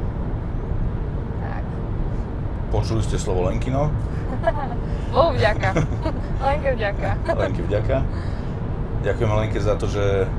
[1.41, 1.63] Tak.
[2.69, 3.89] Počuli ste slovo Lenkino?
[5.13, 5.69] Bohu vďaka.
[6.45, 7.09] Lenke vďaka.
[7.37, 7.97] Lenke vďaka.
[9.01, 10.29] Ďakujem Lenke za to, že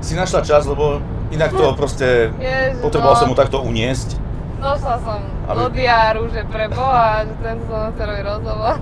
[0.00, 2.32] si našla čas, lebo inak to proste...
[2.40, 3.20] Ježiš, Potreboval no.
[3.20, 4.16] som mu takto uniesť.
[4.60, 8.76] Došla som Aby- do diáru, že pre Boha, že tento som chce robiť rozhovor.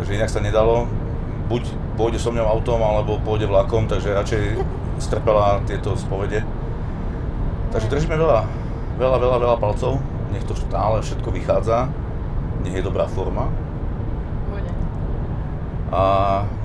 [0.00, 0.84] Takže inak sa nedalo.
[1.48, 1.66] Buď
[1.96, 4.42] pôjde so mňou autom, alebo pôjde vlakom, takže radšej
[5.00, 6.44] strpela tieto spovede.
[7.72, 8.44] Takže držíme veľa,
[9.00, 9.98] veľa, veľa, veľa palcov.
[10.30, 11.90] Nech to stále všetko vychádza.
[12.64, 13.48] Nech je dobrá forma.
[14.48, 14.72] Bude.
[15.92, 16.00] A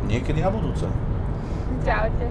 [0.07, 0.85] niekedy na budúce.
[1.85, 2.27] Čaute.